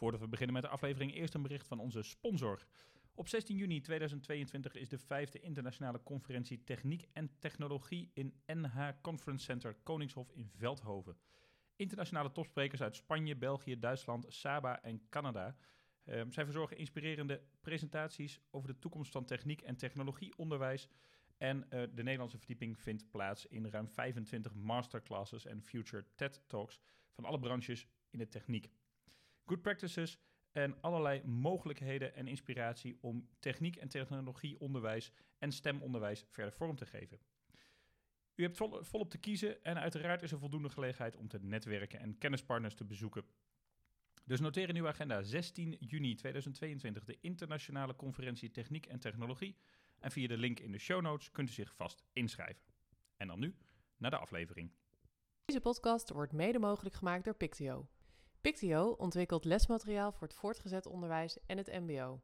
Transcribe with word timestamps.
Voordat 0.00 0.20
we 0.20 0.28
beginnen 0.28 0.54
met 0.54 0.62
de 0.64 0.68
aflevering, 0.68 1.14
eerst 1.14 1.34
een 1.34 1.42
bericht 1.42 1.66
van 1.66 1.78
onze 1.78 2.02
sponsor. 2.02 2.66
Op 3.14 3.28
16 3.28 3.56
juni 3.56 3.80
2022 3.80 4.74
is 4.74 4.88
de 4.88 4.98
vijfde 4.98 5.40
internationale 5.40 6.02
conferentie 6.02 6.64
Techniek 6.64 7.08
en 7.12 7.30
Technologie 7.38 8.10
in 8.14 8.34
NH 8.46 8.88
Conference 9.02 9.44
Center 9.44 9.76
Koningshof 9.82 10.30
in 10.32 10.48
Veldhoven. 10.48 11.16
Internationale 11.76 12.32
topsprekers 12.32 12.82
uit 12.82 12.96
Spanje, 12.96 13.36
België, 13.36 13.78
Duitsland, 13.78 14.26
Saba 14.28 14.82
en 14.82 15.02
Canada. 15.08 15.56
Uh, 16.04 16.22
zij 16.28 16.44
verzorgen 16.44 16.76
inspirerende 16.76 17.42
presentaties 17.60 18.40
over 18.50 18.68
de 18.68 18.78
toekomst 18.78 19.12
van 19.12 19.24
techniek 19.24 19.60
en 19.60 19.76
technologieonderwijs. 19.76 20.88
En 21.38 21.56
uh, 21.56 21.68
de 21.70 22.02
Nederlandse 22.02 22.38
verdieping 22.38 22.78
vindt 22.78 23.10
plaats 23.10 23.46
in 23.46 23.66
ruim 23.66 23.88
25 23.88 24.54
masterclasses 24.54 25.46
en 25.46 25.62
future 25.62 26.04
TED 26.14 26.42
Talks 26.46 26.80
van 27.10 27.24
alle 27.24 27.38
branches 27.38 27.86
in 28.10 28.18
de 28.18 28.28
techniek. 28.28 28.70
Good 29.50 29.62
practices 29.62 30.18
en 30.52 30.80
allerlei 30.80 31.22
mogelijkheden 31.24 32.14
en 32.14 32.26
inspiratie 32.26 32.98
om 33.00 33.28
techniek 33.38 33.76
en 33.76 33.88
technologieonderwijs 33.88 35.12
en 35.38 35.52
stemonderwijs 35.52 36.24
verder 36.28 36.52
vorm 36.52 36.76
te 36.76 36.86
geven. 36.86 37.18
U 38.34 38.42
hebt 38.42 38.56
vol, 38.56 38.84
volop 38.84 39.10
te 39.10 39.18
kiezen 39.18 39.64
en 39.64 39.78
uiteraard 39.78 40.22
is 40.22 40.32
er 40.32 40.38
voldoende 40.38 40.68
gelegenheid 40.68 41.16
om 41.16 41.28
te 41.28 41.38
netwerken 41.42 42.00
en 42.00 42.18
kennispartners 42.18 42.74
te 42.74 42.84
bezoeken. 42.84 43.24
Dus 44.24 44.40
noteer 44.40 44.68
in 44.68 44.76
uw 44.76 44.88
agenda 44.88 45.22
16 45.22 45.76
juni 45.80 46.14
2022 46.14 47.04
de 47.04 47.18
internationale 47.20 47.96
conferentie 47.96 48.50
Techniek 48.50 48.86
en 48.86 48.98
Technologie. 48.98 49.56
En 49.98 50.10
via 50.10 50.28
de 50.28 50.38
link 50.38 50.60
in 50.60 50.72
de 50.72 50.78
show 50.78 51.02
notes 51.02 51.30
kunt 51.30 51.48
u 51.48 51.52
zich 51.52 51.74
vast 51.74 52.04
inschrijven. 52.12 52.62
En 53.16 53.26
dan 53.26 53.38
nu 53.38 53.54
naar 53.96 54.10
de 54.10 54.18
aflevering. 54.18 54.72
Deze 55.44 55.60
podcast 55.60 56.10
wordt 56.10 56.32
mede 56.32 56.58
mogelijk 56.58 56.94
gemaakt 56.94 57.24
door 57.24 57.34
Pictio. 57.34 57.88
Pictio 58.40 58.90
ontwikkelt 58.90 59.44
lesmateriaal 59.44 60.12
voor 60.12 60.26
het 60.26 60.36
voortgezet 60.36 60.86
onderwijs 60.86 61.38
en 61.46 61.56
het 61.56 61.66
MBO. 61.66 62.20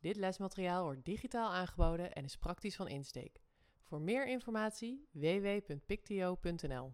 Dit 0.00 0.16
lesmateriaal 0.16 0.84
wordt 0.84 1.04
digitaal 1.04 1.52
aangeboden 1.52 2.12
en 2.12 2.24
is 2.24 2.36
praktisch 2.36 2.76
van 2.76 2.88
insteek. 2.88 3.40
Voor 3.82 4.00
meer 4.00 4.26
informatie 4.26 5.08
www.pictio.nl. 5.12 6.92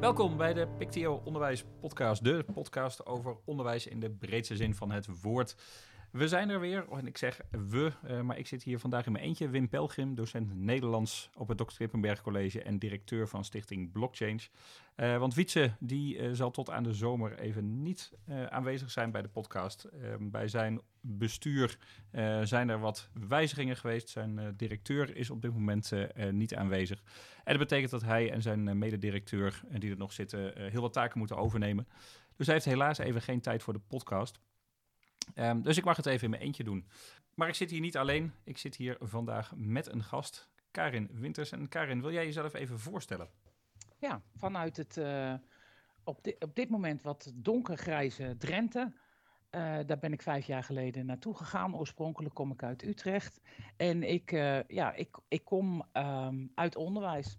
Welkom 0.00 0.36
bij 0.36 0.54
de 0.54 0.68
Pictio 0.78 1.22
Onderwijs 1.24 1.64
Podcast, 1.80 2.24
de 2.24 2.44
podcast 2.54 3.06
over 3.06 3.36
onderwijs 3.44 3.86
in 3.86 4.00
de 4.00 4.10
breedste 4.10 4.56
zin 4.56 4.74
van 4.74 4.90
het 4.90 5.20
woord. 5.22 5.56
We 6.16 6.28
zijn 6.28 6.48
er 6.48 6.60
weer, 6.60 6.84
en 6.92 7.06
ik 7.06 7.18
zeg 7.18 7.40
we, 7.50 7.92
uh, 8.10 8.20
maar 8.20 8.38
ik 8.38 8.46
zit 8.46 8.62
hier 8.62 8.78
vandaag 8.78 9.06
in 9.06 9.12
mijn 9.12 9.24
eentje. 9.24 9.48
Wim 9.48 9.68
Pelgrim, 9.68 10.14
docent 10.14 10.54
Nederlands 10.54 11.30
op 11.34 11.48
het 11.48 11.58
Dr. 11.58 11.64
Krippenberg 11.64 12.22
College 12.22 12.62
en 12.62 12.78
directeur 12.78 13.28
van 13.28 13.44
Stichting 13.44 13.92
Blockchain. 13.92 14.40
Uh, 14.96 15.18
want 15.18 15.34
Wietse, 15.34 15.72
die 15.78 16.18
uh, 16.18 16.30
zal 16.32 16.50
tot 16.50 16.70
aan 16.70 16.82
de 16.82 16.92
zomer 16.92 17.38
even 17.38 17.82
niet 17.82 18.12
aanwezig 18.48 18.90
zijn 18.90 19.10
bij 19.10 19.22
de 19.22 19.28
podcast. 19.28 19.84
Ehm, 19.84 20.30
bij 20.30 20.48
zijn 20.48 20.80
bestuur 21.00 21.78
zijn 22.42 22.68
er 22.68 22.78
wat 22.78 23.08
wijzigingen 23.28 23.76
geweest. 23.76 24.08
Zijn 24.08 24.54
directeur 24.56 25.16
is 25.16 25.30
op 25.30 25.42
dit 25.42 25.52
moment 25.52 25.92
niet 26.30 26.54
aanwezig. 26.54 27.02
En 27.44 27.58
dat 27.58 27.68
betekent 27.68 27.90
dat 27.90 28.02
hij 28.02 28.32
en 28.32 28.42
zijn 28.42 28.78
mededirecteur, 28.78 29.60
die 29.78 29.90
er 29.90 29.96
nog 29.96 30.12
zitten, 30.12 30.70
heel 30.70 30.80
wat 30.80 30.92
taken 30.92 31.18
moeten 31.18 31.36
overnemen. 31.36 31.88
Dus 32.36 32.46
hij 32.46 32.54
heeft 32.54 32.66
helaas 32.66 32.98
even 32.98 33.22
geen 33.22 33.40
tijd 33.40 33.62
voor 33.62 33.72
de 33.72 33.80
podcast. 33.88 34.40
Um, 35.34 35.62
dus 35.62 35.76
ik 35.76 35.84
mag 35.84 35.96
het 35.96 36.06
even 36.06 36.24
in 36.24 36.30
mijn 36.30 36.42
eentje 36.42 36.64
doen. 36.64 36.88
Maar 37.34 37.48
ik 37.48 37.54
zit 37.54 37.70
hier 37.70 37.80
niet 37.80 37.96
alleen. 37.96 38.32
Ik 38.44 38.58
zit 38.58 38.76
hier 38.76 38.96
vandaag 39.00 39.52
met 39.56 39.92
een 39.92 40.02
gast, 40.02 40.48
Karin 40.70 41.08
Winters. 41.12 41.52
En 41.52 41.68
Karin, 41.68 42.00
wil 42.00 42.12
jij 42.12 42.24
jezelf 42.24 42.54
even 42.54 42.78
voorstellen? 42.78 43.28
Ja, 43.98 44.22
vanuit 44.34 44.76
het 44.76 44.96
uh, 44.96 45.34
op, 46.04 46.34
op 46.38 46.54
dit 46.54 46.68
moment 46.68 47.02
wat 47.02 47.32
donkergrijze 47.34 48.34
Drenthe. 48.38 48.92
Uh, 49.50 49.78
daar 49.86 49.98
ben 49.98 50.12
ik 50.12 50.22
vijf 50.22 50.46
jaar 50.46 50.62
geleden 50.62 51.06
naartoe 51.06 51.36
gegaan. 51.36 51.76
Oorspronkelijk 51.76 52.34
kom 52.34 52.52
ik 52.52 52.62
uit 52.62 52.82
Utrecht. 52.82 53.40
En 53.76 54.02
ik, 54.02 54.32
uh, 54.32 54.62
ja, 54.62 54.92
ik, 54.92 55.18
ik 55.28 55.44
kom 55.44 55.84
um, 55.92 56.52
uit 56.54 56.76
onderwijs. 56.76 57.38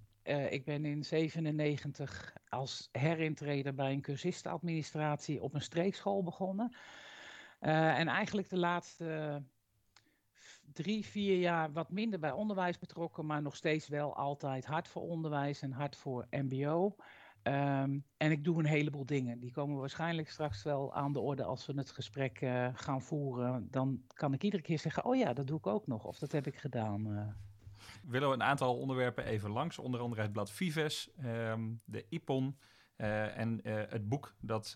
Ik 0.50 0.66
ben 0.66 0.86
in 0.86 1.04
97 1.04 2.34
als 2.50 2.90
herintreder 2.92 3.74
bij 3.74 3.92
een 3.92 4.02
cursistenadministratie 4.02 5.42
op 5.42 5.54
een 5.54 5.62
streekschool 5.62 6.24
begonnen. 6.24 6.76
Uh, 7.62 8.00
en 8.00 8.08
eigenlijk 8.08 8.50
de 8.50 8.58
laatste 8.58 9.42
drie, 10.74 11.06
vier 11.06 11.40
jaar 11.40 11.72
wat 11.72 11.92
minder 11.92 12.20
bij 12.20 12.32
onderwijs 12.32 12.78
betrokken, 12.78 13.26
maar 13.26 13.42
nog 13.42 13.56
steeds 13.56 13.88
wel 13.88 14.16
altijd 14.16 14.66
hard 14.66 14.88
voor 14.88 15.02
onderwijs 15.02 15.62
en 15.62 15.72
hard 15.72 15.96
voor 15.96 16.28
MBO. 16.30 16.96
Um, 17.44 18.06
en 18.18 18.32
ik 18.32 18.44
doe 18.44 18.60
een 18.60 18.66
heleboel 18.66 19.06
dingen. 19.06 19.40
Die 19.40 19.52
komen 19.52 19.80
waarschijnlijk 19.80 20.30
straks 20.30 20.64
wel 20.64 20.94
aan 20.94 21.14
de 21.14 21.20
orde 21.20 21.44
als 21.44 21.66
we 21.66 21.74
het 21.76 21.92
gesprek 21.92 22.42
uh, 22.42 22.70
gaan 22.74 23.02
voeren. 23.02 23.68
Dan 23.72 24.02
kan 24.08 24.34
ik 24.34 24.44
iedere 24.44 24.64
keer 24.64 24.80
zeggen: 24.80 25.06
Oh 25.06 25.16
ja, 25.16 25.34
dat 25.34 25.48
doe 25.48 25.58
ik 25.58 25.68
ook 25.68 25.88
nog. 25.88 26.06
Of 26.06 26.20
dat 26.20 26.32
heb 26.32 26.48
ik 26.48 26.56
gedaan. 26.56 27.08
Uh. 27.08 27.28
We 28.04 28.12
willen 28.12 28.32
een 28.32 28.44
aantal 28.44 28.78
onderwerpen 28.78 29.26
even 29.26 29.50
langs. 29.50 29.80
Onder 29.80 30.00
andere 30.00 30.22
het 30.22 30.32
blad 30.32 30.52
Vives, 30.52 31.12
um, 31.26 31.82
de 31.86 32.06
IPON 32.10 32.58
en 32.96 33.60
het 33.64 34.08
boek 34.08 34.36
dat 34.40 34.76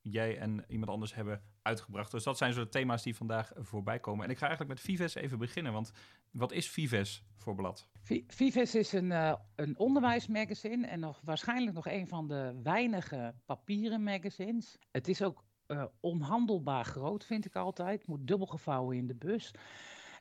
jij 0.00 0.38
en 0.38 0.64
iemand 0.68 0.90
anders 0.90 1.14
hebben 1.14 1.42
uitgebracht. 1.62 2.10
Dus 2.10 2.24
dat 2.24 2.38
zijn 2.38 2.52
zo 2.52 2.62
de 2.62 2.68
thema's 2.68 3.02
die 3.02 3.16
vandaag 3.16 3.52
voorbij 3.56 3.98
komen. 3.98 4.24
En 4.24 4.30
ik 4.30 4.38
ga 4.38 4.46
eigenlijk 4.46 4.74
met 4.74 4.84
Vives 4.84 5.14
even 5.14 5.38
beginnen, 5.38 5.72
want 5.72 5.92
wat 6.30 6.52
is 6.52 6.70
Vives 6.70 7.24
voor 7.36 7.54
blad? 7.54 7.88
Vives 8.26 8.74
is 8.74 8.92
een, 8.92 9.10
uh, 9.10 9.34
een 9.54 9.78
onderwijsmagazine 9.78 10.86
en 10.86 11.00
nog, 11.00 11.20
waarschijnlijk 11.24 11.74
nog 11.74 11.86
een 11.86 12.08
van 12.08 12.28
de 12.28 12.60
weinige 12.62 13.34
papieren 13.44 14.02
magazines. 14.02 14.78
Het 14.90 15.08
is 15.08 15.22
ook 15.22 15.44
uh, 15.66 15.84
onhandelbaar 16.00 16.84
groot, 16.84 17.24
vind 17.24 17.44
ik 17.44 17.56
altijd. 17.56 18.06
Moet 18.06 18.26
dubbel 18.26 18.46
gevouwen 18.46 18.96
in 18.96 19.06
de 19.06 19.14
bus. 19.14 19.54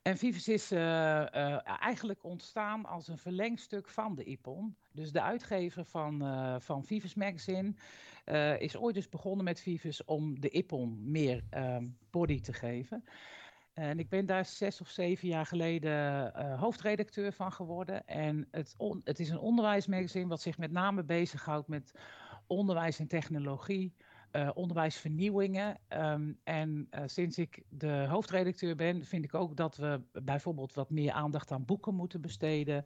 En 0.02 0.18
Vives 0.18 0.48
is 0.48 0.72
uh, 0.72 0.80
uh, 0.80 1.80
eigenlijk 1.80 2.24
ontstaan 2.24 2.86
als 2.86 3.08
een 3.08 3.18
verlengstuk 3.18 3.88
van 3.88 4.16
de 4.16 4.24
IPON. 4.24 4.76
Dus 4.92 5.12
de 5.12 5.22
uitgever 5.22 5.86
van, 5.86 6.24
uh, 6.24 6.56
van 6.60 6.84
Vives 6.84 7.16
Magazine 7.16 7.74
is 8.58 8.78
ooit 8.78 8.96
dus 8.96 9.10
begonnen 9.10 9.46
met 9.46 9.62
Vives 9.62 10.06
om 10.06 10.40
de 10.40 10.50
IPON 10.50 11.12
meer 11.12 11.44
ehm, 11.50 11.88
body 12.10 12.42
te 12.42 12.54
geven. 12.54 13.04
En 13.74 14.00
ik 14.00 14.10
ben 14.10 14.26
daar 14.26 14.46
zes 14.46 14.82
of 14.82 14.88
zeven 14.88 15.28
jaar 15.28 15.46
geleden 15.46 16.32
hoofdredacteur 16.58 17.34
van 17.34 17.52
geworden. 17.52 18.08
En 18.08 18.48
het, 18.52 18.76
het 19.04 19.20
is 19.20 19.30
een 19.30 19.40
onderwijsmagazine 19.40 20.28
wat 20.28 20.42
zich 20.42 20.58
met 20.58 20.72
name 20.72 21.04
bezighoudt 21.04 21.68
met 21.68 21.92
onderwijs 22.48 23.00
en 23.00 23.08
technologie 23.08 23.94
uh, 24.32 24.50
onderwijsvernieuwingen. 24.54 25.80
Um, 25.90 26.40
en 26.44 26.88
uh, 26.92 27.02
sinds 27.06 27.38
ik 27.38 27.64
de 27.70 28.06
hoofdredacteur 28.10 28.76
ben, 28.76 29.06
vind 29.06 29.24
ik 29.24 29.34
ook 29.34 29.56
dat 29.56 29.76
we 29.76 30.02
bijvoorbeeld 30.12 30.74
wat 30.74 30.90
meer 30.90 31.12
aandacht 31.12 31.52
aan 31.52 31.66
boeken 31.66 31.96
moeten 31.96 32.22
besteden. 32.22 32.86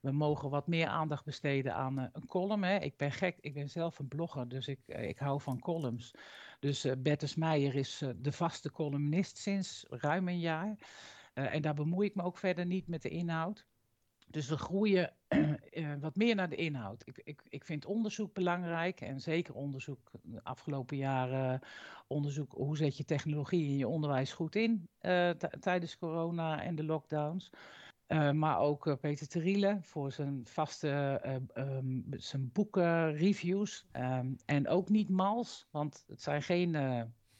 We 0.00 0.12
mogen 0.12 0.50
wat 0.50 0.66
meer 0.66 0.86
aandacht 0.86 1.24
besteden 1.24 1.74
aan 1.74 1.98
uh, 1.98 2.04
een 2.12 2.26
column. 2.26 2.64
Hè. 2.64 2.76
Ik 2.78 2.96
ben 2.96 3.12
gek, 3.12 3.36
ik 3.40 3.54
ben 3.54 3.70
zelf 3.70 3.98
een 3.98 4.08
blogger, 4.08 4.48
dus 4.48 4.68
ik, 4.68 4.80
ik 4.86 5.18
hou 5.18 5.40
van 5.40 5.58
columns. 5.58 6.14
Dus 6.60 6.86
Bertus 6.98 7.34
Meijer 7.34 7.74
is 7.74 8.02
de 8.16 8.32
vaste 8.32 8.72
columnist 8.72 9.38
sinds 9.38 9.84
ruim 9.88 10.28
een 10.28 10.40
jaar. 10.40 10.76
en 11.34 11.62
daar 11.62 11.74
bemoei 11.74 12.06
ik 12.08 12.14
me 12.14 12.22
ook 12.22 12.38
verder 12.38 12.66
niet 12.66 12.88
met 12.88 13.02
de 13.02 13.08
inhoud. 13.08 13.66
Dus 14.26 14.48
we 14.48 14.56
groeien 14.58 15.12
uh, 15.70 15.94
wat 16.00 16.16
meer 16.16 16.34
naar 16.34 16.48
de 16.48 16.56
inhoud. 16.56 17.02
Ik, 17.06 17.20
ik, 17.24 17.42
ik 17.48 17.64
vind 17.64 17.86
onderzoek 17.86 18.34
belangrijk 18.34 19.00
en 19.00 19.20
zeker 19.20 19.54
onderzoek 19.54 20.10
de 20.22 20.40
afgelopen 20.42 20.96
jaren. 20.96 21.60
Onderzoek 22.06 22.52
hoe 22.52 22.76
zet 22.76 22.96
je 22.96 23.04
technologie 23.04 23.64
in 23.64 23.76
je 23.76 23.88
onderwijs 23.88 24.32
goed 24.32 24.56
in 24.56 24.88
uh, 25.00 25.30
tijdens 25.60 25.98
corona 25.98 26.62
en 26.62 26.74
de 26.74 26.84
lockdowns. 26.84 27.50
Uh, 28.08 28.30
maar 28.30 28.58
ook 28.58 29.00
Peter 29.00 29.28
Teriele 29.28 29.78
voor 29.82 30.12
zijn 30.12 30.46
vaste 30.46 31.20
um, 31.54 32.06
zijn 32.10 32.50
boeken, 32.52 33.16
reviews. 33.16 33.86
Um, 33.92 34.36
en 34.44 34.68
ook 34.68 34.88
niet 34.88 35.08
mals, 35.08 35.66
want 35.70 36.04
het 36.06 36.22
zijn 36.22 36.42
geen 36.42 36.74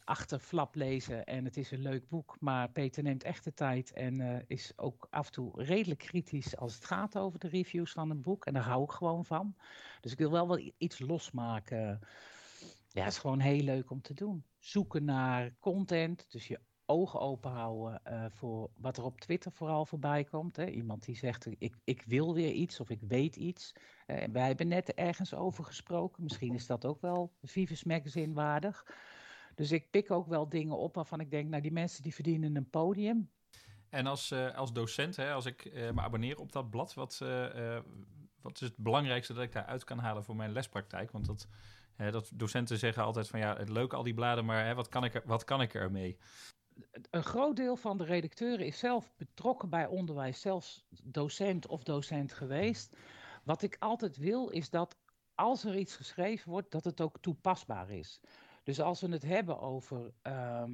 achterflap 0.05 0.75
lezen 0.75 1.25
en 1.25 1.45
het 1.45 1.57
is 1.57 1.71
een 1.71 1.81
leuk 1.81 2.09
boek. 2.09 2.37
Maar 2.39 2.69
Peter 2.71 3.03
neemt 3.03 3.23
echt 3.23 3.43
de 3.43 3.53
tijd 3.53 3.93
en 3.93 4.19
uh, 4.19 4.37
is 4.47 4.73
ook 4.75 5.07
af 5.09 5.25
en 5.25 5.31
toe 5.31 5.63
redelijk 5.63 5.99
kritisch 5.99 6.57
als 6.57 6.75
het 6.75 6.85
gaat 6.85 7.17
over 7.17 7.39
de 7.39 7.47
reviews 7.47 7.91
van 7.91 8.09
een 8.09 8.21
boek. 8.21 8.45
En 8.45 8.53
daar 8.53 8.63
hou 8.63 8.83
ik 8.83 8.91
gewoon 8.91 9.25
van. 9.25 9.55
Dus 10.01 10.11
ik 10.11 10.17
wil 10.17 10.31
wel 10.31 10.47
wel 10.47 10.71
iets 10.77 10.99
losmaken. 10.99 11.99
Ja, 12.89 13.03
het 13.03 13.11
is 13.11 13.19
gewoon 13.19 13.39
heel 13.39 13.63
leuk 13.63 13.89
om 13.89 14.01
te 14.01 14.13
doen. 14.13 14.45
Zoeken 14.59 15.03
naar 15.03 15.55
content, 15.59 16.31
dus 16.31 16.47
je 16.47 16.59
ogen 16.85 17.19
open 17.19 17.51
houden 17.51 18.01
uh, 18.07 18.25
voor 18.29 18.69
wat 18.77 18.97
er 18.97 19.03
op 19.03 19.19
Twitter 19.19 19.51
vooral 19.51 19.85
voorbij 19.85 20.23
komt. 20.23 20.55
Hè. 20.55 20.65
Iemand 20.65 21.05
die 21.05 21.15
zegt, 21.15 21.47
ik, 21.57 21.75
ik 21.83 22.03
wil 22.05 22.33
weer 22.33 22.51
iets 22.51 22.79
of 22.79 22.89
ik 22.89 23.01
weet 23.01 23.35
iets. 23.35 23.73
Uh, 24.07 24.23
wij 24.31 24.47
hebben 24.47 24.67
net 24.67 24.93
ergens 24.93 25.33
over 25.33 25.63
gesproken. 25.63 26.23
Misschien 26.23 26.53
is 26.53 26.65
dat 26.65 26.85
ook 26.85 27.01
wel 27.01 27.31
Vives 27.43 27.83
Magazine 27.83 28.33
waardig. 28.33 28.85
Dus 29.55 29.71
ik 29.71 29.89
pik 29.89 30.11
ook 30.11 30.27
wel 30.27 30.49
dingen 30.49 30.77
op 30.77 30.95
waarvan 30.95 31.19
ik 31.19 31.31
denk, 31.31 31.49
nou 31.49 31.61
die 31.61 31.71
mensen 31.71 32.03
die 32.03 32.13
verdienen 32.13 32.55
een 32.55 32.69
podium. 32.69 33.29
En 33.89 34.05
als, 34.05 34.31
als 34.55 34.73
docent, 34.73 35.15
hè, 35.15 35.33
als 35.33 35.45
ik 35.45 35.73
me 35.73 36.01
abonneer 36.01 36.39
op 36.39 36.51
dat 36.51 36.69
blad, 36.69 36.93
wat, 36.93 37.17
wat 38.41 38.61
is 38.61 38.67
het 38.67 38.77
belangrijkste 38.77 39.33
dat 39.33 39.43
ik 39.43 39.51
daaruit 39.51 39.83
kan 39.83 39.99
halen 39.99 40.23
voor 40.23 40.35
mijn 40.35 40.51
lespraktijk? 40.51 41.11
Want 41.11 41.25
dat, 41.25 41.47
dat 42.11 42.31
docenten 42.33 42.77
zeggen 42.77 43.03
altijd 43.03 43.27
van 43.27 43.39
ja, 43.39 43.57
het 43.57 43.69
leuk 43.69 43.93
al 43.93 44.03
die 44.03 44.13
bladen, 44.13 44.45
maar 44.45 44.65
hè, 44.65 44.75
wat, 44.75 44.89
kan 44.89 45.03
ik 45.03 45.13
er, 45.13 45.21
wat 45.25 45.43
kan 45.43 45.61
ik 45.61 45.73
ermee? 45.73 46.17
Een 47.09 47.23
groot 47.23 47.55
deel 47.55 47.75
van 47.75 47.97
de 47.97 48.03
redacteuren 48.03 48.65
is 48.65 48.79
zelf 48.79 49.13
betrokken 49.17 49.69
bij 49.69 49.87
onderwijs, 49.87 50.41
zelfs 50.41 50.85
docent 51.03 51.67
of 51.67 51.83
docent 51.83 52.33
geweest. 52.33 52.97
Wat 53.43 53.61
ik 53.61 53.75
altijd 53.79 54.17
wil 54.17 54.49
is 54.49 54.69
dat 54.69 54.97
als 55.35 55.63
er 55.63 55.77
iets 55.77 55.95
geschreven 55.95 56.51
wordt, 56.51 56.71
dat 56.71 56.83
het 56.83 57.01
ook 57.01 57.19
toepasbaar 57.19 57.89
is. 57.89 58.21
Dus 58.65 58.81
als 58.81 59.01
we 59.01 59.07
het 59.07 59.23
hebben 59.23 59.59
over 59.59 60.13
ehm, 60.21 60.71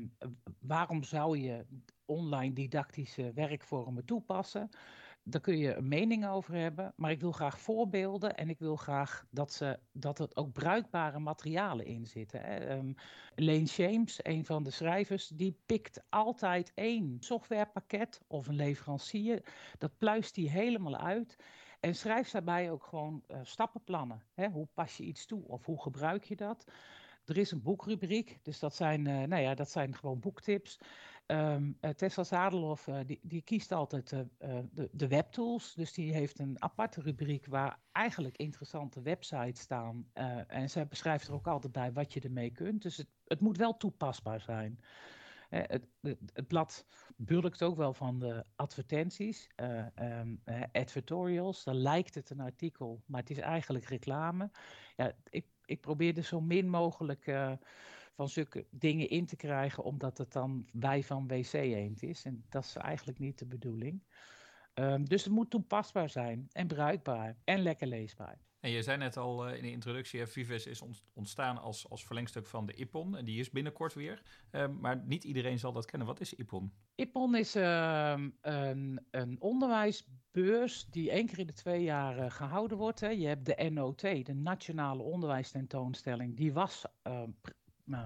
waarom 0.59 1.03
zou 1.03 1.37
je 1.37 1.65
online 2.05 2.53
didactische 2.53 3.31
werkvormen 3.33 4.05
toepassen, 4.05 4.69
daar 5.23 5.41
kun 5.41 5.57
je 5.57 5.75
een 5.75 5.87
mening 5.87 6.27
over 6.27 6.53
hebben, 6.53 6.93
maar 6.95 7.11
ik 7.11 7.19
wil 7.19 7.31
graag 7.31 7.59
voorbeelden 7.59 8.35
en 8.37 8.49
ik 8.49 8.59
wil 8.59 8.75
graag 8.75 9.25
dat, 9.29 9.53
ze, 9.53 9.79
dat 9.91 10.19
er 10.19 10.29
ook 10.33 10.51
bruikbare 10.51 11.19
materialen 11.19 11.85
in 11.85 12.05
zitten. 12.05 12.41
Hè. 12.41 12.77
Um, 12.77 12.95
Lane 13.35 13.63
James, 13.63 14.19
een 14.23 14.45
van 14.45 14.63
de 14.63 14.71
schrijvers, 14.71 15.27
die 15.27 15.57
pikt 15.65 16.03
altijd 16.09 16.71
één 16.75 17.17
softwarepakket 17.19 18.21
of 18.27 18.47
een 18.47 18.55
leverancier. 18.55 19.43
Dat 19.77 19.97
pluist 19.97 20.35
hij 20.35 20.45
helemaal 20.45 20.97
uit. 20.97 21.35
En 21.79 21.95
schrijft 21.95 22.31
daarbij 22.31 22.71
ook 22.71 22.83
gewoon 22.83 23.23
uh, 23.27 23.39
stappenplannen. 23.43 24.23
Hè? 24.33 24.49
Hoe 24.49 24.67
pas 24.73 24.97
je 24.97 25.03
iets 25.03 25.25
toe 25.25 25.43
of 25.47 25.65
hoe 25.65 25.81
gebruik 25.81 26.23
je 26.23 26.35
dat? 26.35 26.65
Er 27.25 27.37
is 27.37 27.51
een 27.51 27.61
boekrubriek, 27.61 28.39
dus 28.41 28.59
dat 28.59 28.75
zijn, 28.75 29.07
uh, 29.07 29.23
nou 29.23 29.41
ja, 29.41 29.55
dat 29.55 29.69
zijn 29.69 29.95
gewoon 29.95 30.19
boektips. 30.19 30.79
Um, 31.27 31.77
uh, 31.81 31.91
Tessa 31.91 32.23
Zadelhoff 32.23 32.87
uh, 32.87 32.99
die, 33.05 33.19
die, 33.21 33.41
kiest 33.41 33.71
altijd 33.71 34.11
uh, 34.11 34.19
de, 34.71 34.89
de, 34.91 35.07
webtools. 35.07 35.73
Dus 35.73 35.93
die 35.93 36.13
heeft 36.13 36.39
een 36.39 36.61
aparte 36.61 37.01
rubriek 37.01 37.45
waar 37.45 37.79
eigenlijk 37.91 38.37
interessante 38.37 39.01
websites 39.01 39.61
staan. 39.61 40.09
en 40.47 40.69
zij 40.69 40.87
beschrijft 40.87 41.27
er 41.27 41.33
ook 41.33 41.47
altijd 41.47 41.73
bij 41.73 41.93
wat 41.93 42.13
je 42.13 42.19
ermee 42.19 42.51
kunt. 42.51 42.81
Dus 42.81 42.97
het, 42.97 43.07
het 43.27 43.39
moet 43.39 43.57
wel 43.57 43.77
toepasbaar 43.77 44.41
zijn. 44.41 44.79
Het, 45.49 45.87
het, 46.01 46.17
het, 46.33 46.47
blad 46.47 46.85
bulkt 47.15 47.63
ook 47.63 47.75
wel 47.75 47.93
van 47.93 48.19
de 48.19 48.45
advertenties, 48.55 49.49
um, 49.95 50.41
advertorials. 50.71 51.63
Dan 51.63 51.75
lijkt 51.75 52.15
het 52.15 52.29
een 52.29 52.39
artikel, 52.39 53.03
maar 53.05 53.19
het 53.19 53.29
is 53.29 53.37
eigenlijk 53.37 53.85
reclame. 53.85 54.51
Ja, 54.95 55.11
ik, 55.29 55.45
ik 55.71 55.81
probeer 55.81 56.23
zo 56.23 56.41
min 56.41 56.69
mogelijk 56.69 57.23
van 58.13 58.29
zulke 58.29 58.65
dingen 58.69 59.09
in 59.09 59.25
te 59.25 59.35
krijgen, 59.35 59.83
omdat 59.83 60.17
het 60.17 60.31
dan 60.31 60.65
bij 60.71 61.03
van 61.03 61.27
WC 61.27 61.53
Eend 61.53 62.03
is. 62.03 62.25
En 62.25 62.45
dat 62.49 62.63
is 62.63 62.75
eigenlijk 62.75 63.19
niet 63.19 63.39
de 63.39 63.45
bedoeling. 63.45 64.03
Um, 64.73 65.07
dus 65.09 65.23
het 65.23 65.33
moet 65.33 65.49
toepasbaar 65.49 66.09
zijn 66.09 66.47
en 66.51 66.67
bruikbaar 66.67 67.37
en 67.43 67.59
lekker 67.61 67.87
leesbaar. 67.87 68.39
En 68.61 68.69
je 68.69 68.81
zei 68.81 68.97
net 68.97 69.17
al 69.17 69.49
uh, 69.49 69.55
in 69.55 69.61
de 69.61 69.71
introductie, 69.71 70.25
Vives 70.25 70.65
is 70.65 70.83
ontstaan 71.13 71.57
als, 71.57 71.89
als 71.89 72.05
verlengstuk 72.05 72.45
van 72.45 72.65
de 72.65 72.73
IPON. 72.73 73.17
En 73.17 73.25
die 73.25 73.39
is 73.39 73.49
binnenkort 73.49 73.93
weer. 73.93 74.21
Uh, 74.51 74.67
maar 74.67 75.03
niet 75.05 75.23
iedereen 75.23 75.59
zal 75.59 75.71
dat 75.71 75.85
kennen. 75.85 76.07
Wat 76.07 76.19
is 76.19 76.33
IPON? 76.33 76.73
IPON 76.95 77.35
is 77.35 77.55
uh, 77.55 78.13
een, 78.41 79.05
een 79.11 79.41
onderwijsbeurs 79.41 80.85
die 80.89 81.11
één 81.11 81.25
keer 81.25 81.39
in 81.39 81.47
de 81.47 81.53
twee 81.53 81.83
jaar 81.83 82.17
uh, 82.17 82.31
gehouden 82.31 82.77
wordt. 82.77 82.99
Hè. 82.99 83.09
Je 83.09 83.27
hebt 83.27 83.45
de 83.45 83.69
NOT, 83.69 83.99
de 83.99 84.33
Nationale 84.33 85.03
Onderwijstentoonstelling. 85.03 86.37
Die 86.37 86.53
was 86.53 86.85
ehm, 87.01 87.29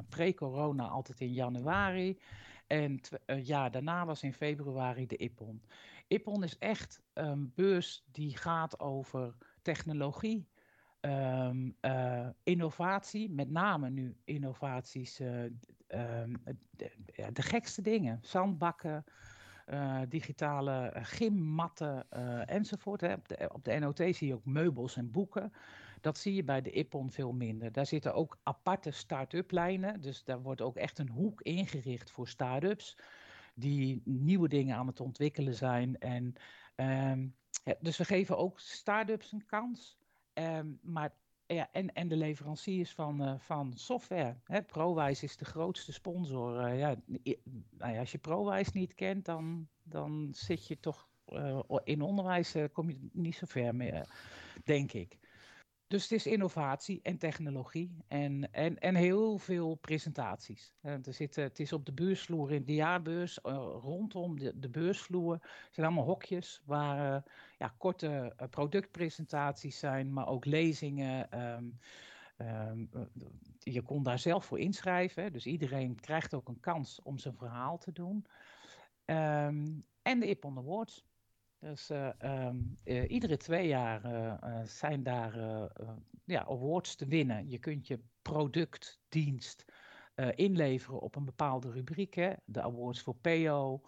pre-corona 0.10 0.88
altijd 0.88 1.19
in 1.19 1.34
januari. 1.34 2.19
En 2.68 3.00
een 3.25 3.44
jaar 3.44 3.72
daarna 3.72 4.06
was 4.06 4.24
in 4.24 4.34
februari 4.34 5.06
de 5.06 5.18
IPON. 5.18 5.62
IPON 6.08 6.44
is 6.44 6.58
echt 6.58 7.01
een 7.13 7.51
beurs 7.56 8.06
die 8.12 8.38
gaat 8.38 8.80
over 8.80 9.36
technologie, 9.65 10.47
um, 11.01 11.75
uh, 11.81 12.27
innovatie, 12.44 13.29
met 13.29 13.50
name 13.50 13.89
nu 13.89 14.15
innovaties, 14.23 15.19
uh, 15.19 15.44
um, 15.44 16.33
de, 16.69 16.91
ja, 17.06 17.31
de, 17.31 17.41
gekste 17.41 17.81
dingen, 17.81 18.19
zandbakken, 18.21 19.03
uh, 19.69 20.01
digitale 20.09 20.94
gymmatten 20.94 22.09
enzovoort. 22.47 23.01
Hè. 23.01 23.13
Op, 23.13 23.27
de, 23.27 23.50
op 23.53 23.63
de 23.63 23.79
NOT 23.79 23.97
zie 23.97 24.27
je 24.27 24.33
ook 24.33 24.45
meubels 24.45 24.95
en 24.95 25.12
boeken. 25.12 25.51
Dat 26.01 26.17
zie 26.17 26.35
je 26.35 26.44
bij 26.44 26.62
de 26.62 26.71
IPON 26.71 27.12
veel 27.12 27.31
minder. 27.33 27.71
Daar 27.71 27.85
zitten 27.85 28.13
ook 28.13 28.38
aparte 28.44 28.91
start-up 28.91 29.51
lijnen. 29.51 30.01
Dus 30.01 30.23
daar 30.23 30.41
wordt 30.41 30.62
ook 30.62 30.75
echt 30.75 31.00
een 31.00 31.09
hoek 31.09 31.41
ingericht 31.41 32.12
voor 32.12 32.27
start-ups. 32.27 32.97
Die 33.56 34.01
nieuwe 34.03 34.47
dingen 34.47 34.75
aan 34.75 34.88
het 34.88 35.00
ontwikkelen 35.00 35.56
zijn. 35.56 35.97
En, 35.97 36.33
ja, 36.75 37.33
dus 37.79 37.97
we 37.97 38.06
geven 38.06 38.38
ook 38.38 38.59
start-ups 38.59 39.31
een 39.31 39.45
kans. 39.45 39.97
Um, 40.33 40.79
maar 40.81 41.13
ja, 41.47 41.69
en, 41.71 41.94
en 41.94 42.07
de 42.07 42.15
leveranciers 42.15 42.94
van, 42.94 43.21
uh, 43.21 43.33
van 43.38 43.73
software. 43.75 44.35
Hè, 44.44 44.62
ProWise 44.62 45.25
is 45.25 45.38
de 45.38 45.45
grootste 45.45 45.94
sponsor. 45.94 46.67
Uh, 46.67 46.79
ja, 46.79 46.95
nou 47.77 47.94
ja, 47.94 48.00
als 48.00 48.12
je 48.12 48.17
ProWise 48.17 48.71
niet 48.73 48.94
kent, 48.94 49.25
dan, 49.25 49.67
dan 49.83 50.29
zit 50.31 50.67
je 50.67 50.79
toch 50.79 51.09
uh, 51.27 51.59
in 51.83 52.01
onderwijs, 52.01 52.56
kom 52.71 52.89
je 52.89 53.09
niet 53.12 53.35
zo 53.35 53.45
ver 53.45 53.75
meer, 53.75 54.07
denk 54.63 54.91
ik. 54.91 55.17
Dus 55.95 56.03
het 56.03 56.12
is 56.12 56.25
innovatie 56.25 57.00
en 57.03 57.18
technologie 57.18 57.97
en, 58.07 58.51
en, 58.51 58.80
en 58.80 58.95
heel 58.95 59.38
veel 59.38 59.75
presentaties. 59.75 60.74
er 60.81 61.13
zitten, 61.13 61.44
het 61.44 61.59
is 61.59 61.74
op 61.74 61.86
de 61.86 61.94
beursvloer 61.94 62.51
in 62.51 62.65
de 62.65 62.74
jaarbeurs, 62.74 63.39
uh, 63.44 63.53
rondom 63.81 64.39
de, 64.39 64.59
de 64.59 64.69
beursvloer 64.69 65.39
zijn 65.71 65.86
allemaal 65.86 66.06
hokjes 66.06 66.62
waar 66.65 67.15
uh, 67.15 67.21
ja, 67.57 67.74
korte 67.77 68.36
productpresentaties 68.50 69.80
zijn, 69.80 70.13
maar 70.13 70.27
ook 70.27 70.45
lezingen. 70.45 71.42
Um, 71.42 71.80
um, 72.38 72.89
je 73.59 73.81
kon 73.81 74.03
daar 74.03 74.19
zelf 74.19 74.45
voor 74.45 74.59
inschrijven, 74.59 75.33
dus 75.33 75.45
iedereen 75.45 76.00
krijgt 76.00 76.33
ook 76.33 76.48
een 76.48 76.59
kans 76.59 77.01
om 77.03 77.18
zijn 77.18 77.38
verhaal 77.38 77.77
te 77.77 77.91
doen. 77.91 78.25
Um, 79.06 79.86
en 80.01 80.19
de 80.19 80.27
IPON 80.27 80.57
Awards. 80.57 81.06
Dus 81.65 81.89
uh, 81.91 82.09
um, 82.23 82.77
uh, 82.83 83.09
iedere 83.09 83.38
twee 83.38 83.67
jaar 83.67 84.06
uh, 84.06 84.59
zijn 84.63 85.03
daar 85.03 85.38
ja, 86.25 86.45
awards 86.45 86.95
te 86.95 87.06
winnen. 87.06 87.50
Je 87.50 87.57
kunt 87.57 87.88
je 87.88 88.00
product, 88.21 89.00
dienst 89.09 89.65
inleveren 90.35 91.00
op 91.00 91.15
een 91.15 91.25
bepaalde 91.25 91.71
rubriek. 91.71 92.13
Hè? 92.13 92.33
De 92.45 92.62
awards 92.62 93.01
voor 93.01 93.15
PO, 93.15 93.81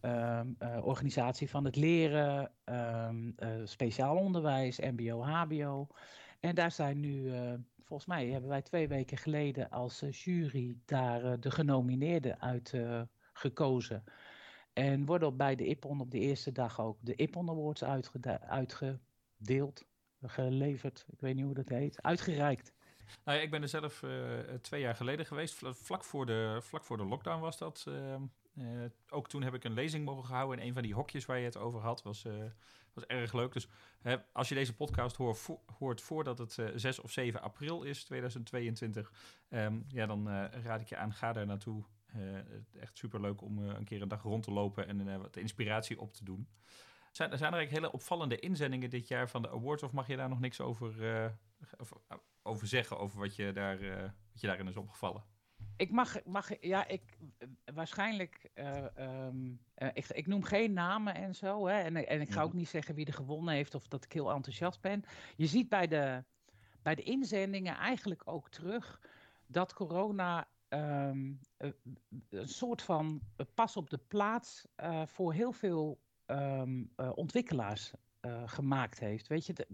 um, 0.00 0.56
organisatie 0.80 1.50
van 1.50 1.64
het 1.64 1.76
leren, 1.76 2.52
um, 2.64 3.34
speciaal 3.64 4.16
onderwijs, 4.16 4.78
MBO, 4.80 5.22
HBO. 5.22 5.86
En 6.40 6.54
daar 6.54 6.70
zijn 6.70 7.00
nu, 7.00 7.32
volgens 7.82 8.08
mij 8.08 8.26
hebben 8.26 8.50
wij 8.50 8.62
twee 8.62 8.88
weken 8.88 9.16
geleden 9.16 9.70
als 9.70 10.02
jury 10.10 10.76
daar 10.84 11.40
de 11.40 11.50
genomineerden 11.50 12.40
uit 12.40 12.74
gekozen. 13.32 14.04
En 14.72 15.04
worden 15.04 15.36
bij 15.36 15.54
de 15.54 15.66
IPON 15.66 16.00
op 16.00 16.10
de 16.10 16.18
eerste 16.18 16.52
dag 16.52 16.80
ook 16.80 16.98
de 17.00 17.16
IPON 17.16 17.50
Awards 17.50 17.84
uitgedeeld, 18.46 19.84
geleverd, 20.22 21.06
ik 21.10 21.20
weet 21.20 21.34
niet 21.34 21.44
hoe 21.44 21.54
dat 21.54 21.68
heet, 21.68 22.02
uitgereikt. 22.02 22.72
Nou 23.24 23.38
ja, 23.38 23.44
ik 23.44 23.50
ben 23.50 23.62
er 23.62 23.68
zelf 23.68 24.02
uh, 24.02 24.38
twee 24.60 24.80
jaar 24.80 24.96
geleden 24.96 25.26
geweest, 25.26 25.62
vlak 25.62 26.04
voor 26.04 26.26
de, 26.26 26.58
vlak 26.60 26.84
voor 26.84 26.96
de 26.96 27.04
lockdown 27.04 27.40
was 27.40 27.58
dat. 27.58 27.84
Uh, 27.88 28.14
uh, 28.54 28.84
ook 29.08 29.28
toen 29.28 29.42
heb 29.42 29.54
ik 29.54 29.64
een 29.64 29.72
lezing 29.72 30.04
mogen 30.04 30.34
houden 30.34 30.58
in 30.58 30.66
een 30.66 30.72
van 30.72 30.82
die 30.82 30.94
hokjes 30.94 31.26
waar 31.26 31.38
je 31.38 31.44
het 31.44 31.56
over 31.56 31.80
had. 31.80 32.02
Was, 32.02 32.26
was 32.92 33.04
erg 33.06 33.32
leuk. 33.32 33.52
Dus 33.52 33.68
als 34.32 34.48
je 34.48 34.54
deze 34.54 34.74
podcast 34.74 35.16
hoort, 35.16 35.48
hoort 35.78 36.00
voordat 36.00 36.38
het 36.38 36.58
6 36.74 37.00
of 37.00 37.10
7 37.10 37.42
april 37.42 37.82
is, 37.82 38.04
2022, 38.04 39.12
um, 39.48 39.58
ehm, 39.58 39.80
ja, 39.88 40.06
dan 40.06 40.28
raad 40.48 40.80
ik 40.80 40.88
je 40.88 40.96
aan, 40.96 41.12
ga 41.12 41.32
daar 41.32 41.46
naartoe. 41.46 41.84
Uh, 42.16 42.80
echt 42.80 42.98
super 42.98 43.20
leuk 43.20 43.40
om 43.40 43.58
uh, 43.58 43.74
een 43.74 43.84
keer 43.84 44.02
een 44.02 44.08
dag 44.08 44.22
rond 44.22 44.42
te 44.42 44.52
lopen 44.52 44.88
en 44.88 45.00
uh, 45.00 45.16
wat 45.16 45.36
inspiratie 45.36 46.00
op 46.00 46.14
te 46.14 46.24
doen. 46.24 46.48
Zijn, 47.10 47.38
zijn 47.38 47.52
er 47.52 47.58
eigenlijk 47.58 47.70
hele 47.70 47.92
opvallende 47.92 48.38
inzendingen 48.38 48.90
dit 48.90 49.08
jaar 49.08 49.28
van 49.28 49.42
de 49.42 49.50
awards? 49.50 49.82
Of 49.82 49.92
mag 49.92 50.06
je 50.06 50.16
daar 50.16 50.28
nog 50.28 50.40
niks 50.40 50.60
over, 50.60 50.92
over 52.42 52.66
zeggen, 52.66 52.98
over 52.98 53.18
wat 53.18 53.36
je, 53.36 53.52
daar, 53.52 53.78
wat 54.32 54.40
je 54.40 54.46
daarin 54.46 54.68
is 54.68 54.76
opgevallen? 54.76 55.24
Ik 55.76 55.90
mag, 55.90 56.24
mag 56.24 56.48
ja, 56.60 56.86
ik 56.86 57.18
waarschijnlijk, 57.74 58.50
um, 58.98 59.60
ik, 59.92 60.08
ik, 60.08 60.26
noem 60.26 60.42
geen 60.42 60.72
namen 60.72 61.14
en 61.14 61.34
zo. 61.34 61.66
Hè, 61.66 61.80
en, 61.80 62.06
en 62.08 62.20
ik 62.20 62.30
ga 62.30 62.42
ook 62.42 62.48
mhm. 62.48 62.58
niet 62.58 62.68
zeggen 62.68 62.94
wie 62.94 63.06
er 63.06 63.12
gewonnen 63.12 63.54
heeft 63.54 63.74
of 63.74 63.88
dat 63.88 64.04
ik 64.04 64.12
heel 64.12 64.32
enthousiast 64.32 64.80
ben. 64.80 65.04
Je 65.36 65.46
ziet 65.46 65.68
bij 65.68 65.86
de, 65.86 66.24
bij 66.82 66.94
de 66.94 67.02
inzendingen 67.02 67.76
eigenlijk 67.76 68.22
ook 68.24 68.48
terug 68.48 69.00
dat 69.46 69.74
corona 69.74 70.48
um, 70.72 71.40
een 72.28 72.48
soort 72.48 72.82
van 72.82 73.20
pas 73.54 73.76
op 73.76 73.90
de 73.90 73.98
plaats 73.98 74.66
uh, 74.76 75.06
voor 75.06 75.32
heel 75.32 75.52
veel 75.52 76.00
uh, 76.26 76.62
ontwikkelaars 77.14 77.92
gemaakt 78.46 78.98
heeft. 78.98 79.26
Weet 79.26 79.46
je, 79.46 79.66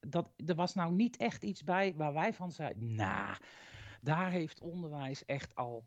dat, 0.00 0.30
er 0.46 0.54
was 0.54 0.74
nou 0.74 0.92
niet 0.92 1.16
echt 1.16 1.42
iets 1.44 1.62
bij 1.62 1.94
waar 1.94 2.12
wij 2.12 2.32
van 2.32 2.52
zeiden, 2.52 2.94
nou, 2.94 3.36
daar 4.00 4.30
heeft 4.30 4.60
onderwijs 4.60 5.24
echt 5.24 5.54
al 5.54 5.84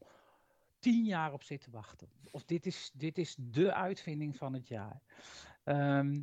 tien 0.80 1.04
jaar 1.04 1.34
op 1.34 1.44
zitten 1.44 1.72
wachten. 1.72 2.10
Of 2.32 2.44
dit 2.44 2.66
is, 2.66 2.92
dit 2.94 3.18
is 3.18 3.36
de 3.40 3.74
uitvinding 3.74 4.36
van 4.36 4.54
het 4.54 4.68
jaar. 4.68 5.02
Ehm, 5.68 6.22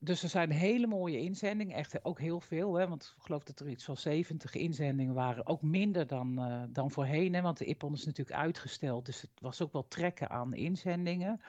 dus 0.00 0.22
er 0.22 0.28
zijn 0.28 0.50
hele 0.50 0.86
mooie 0.86 1.18
inzendingen, 1.18 1.76
echt 1.76 2.04
ook 2.04 2.20
heel 2.20 2.40
veel. 2.40 2.74
Hè, 2.74 2.88
want 2.88 3.14
ik 3.16 3.22
geloof 3.22 3.44
dat 3.44 3.60
er 3.60 3.68
iets 3.68 3.84
van 3.84 3.96
70 3.96 4.54
inzendingen 4.54 5.14
waren. 5.14 5.46
Ook 5.46 5.62
minder 5.62 6.06
dan, 6.06 6.50
uh, 6.50 6.62
dan 6.68 6.90
voorheen, 6.90 7.34
hè, 7.34 7.40
want 7.40 7.58
de 7.58 7.64
IPON 7.64 7.92
is 7.92 8.04
natuurlijk 8.04 8.38
uitgesteld. 8.38 9.06
Dus 9.06 9.20
het 9.20 9.30
was 9.40 9.62
ook 9.62 9.72
wel 9.72 9.88
trekken 9.88 10.30
aan 10.30 10.54
inzendingen. 10.54 11.40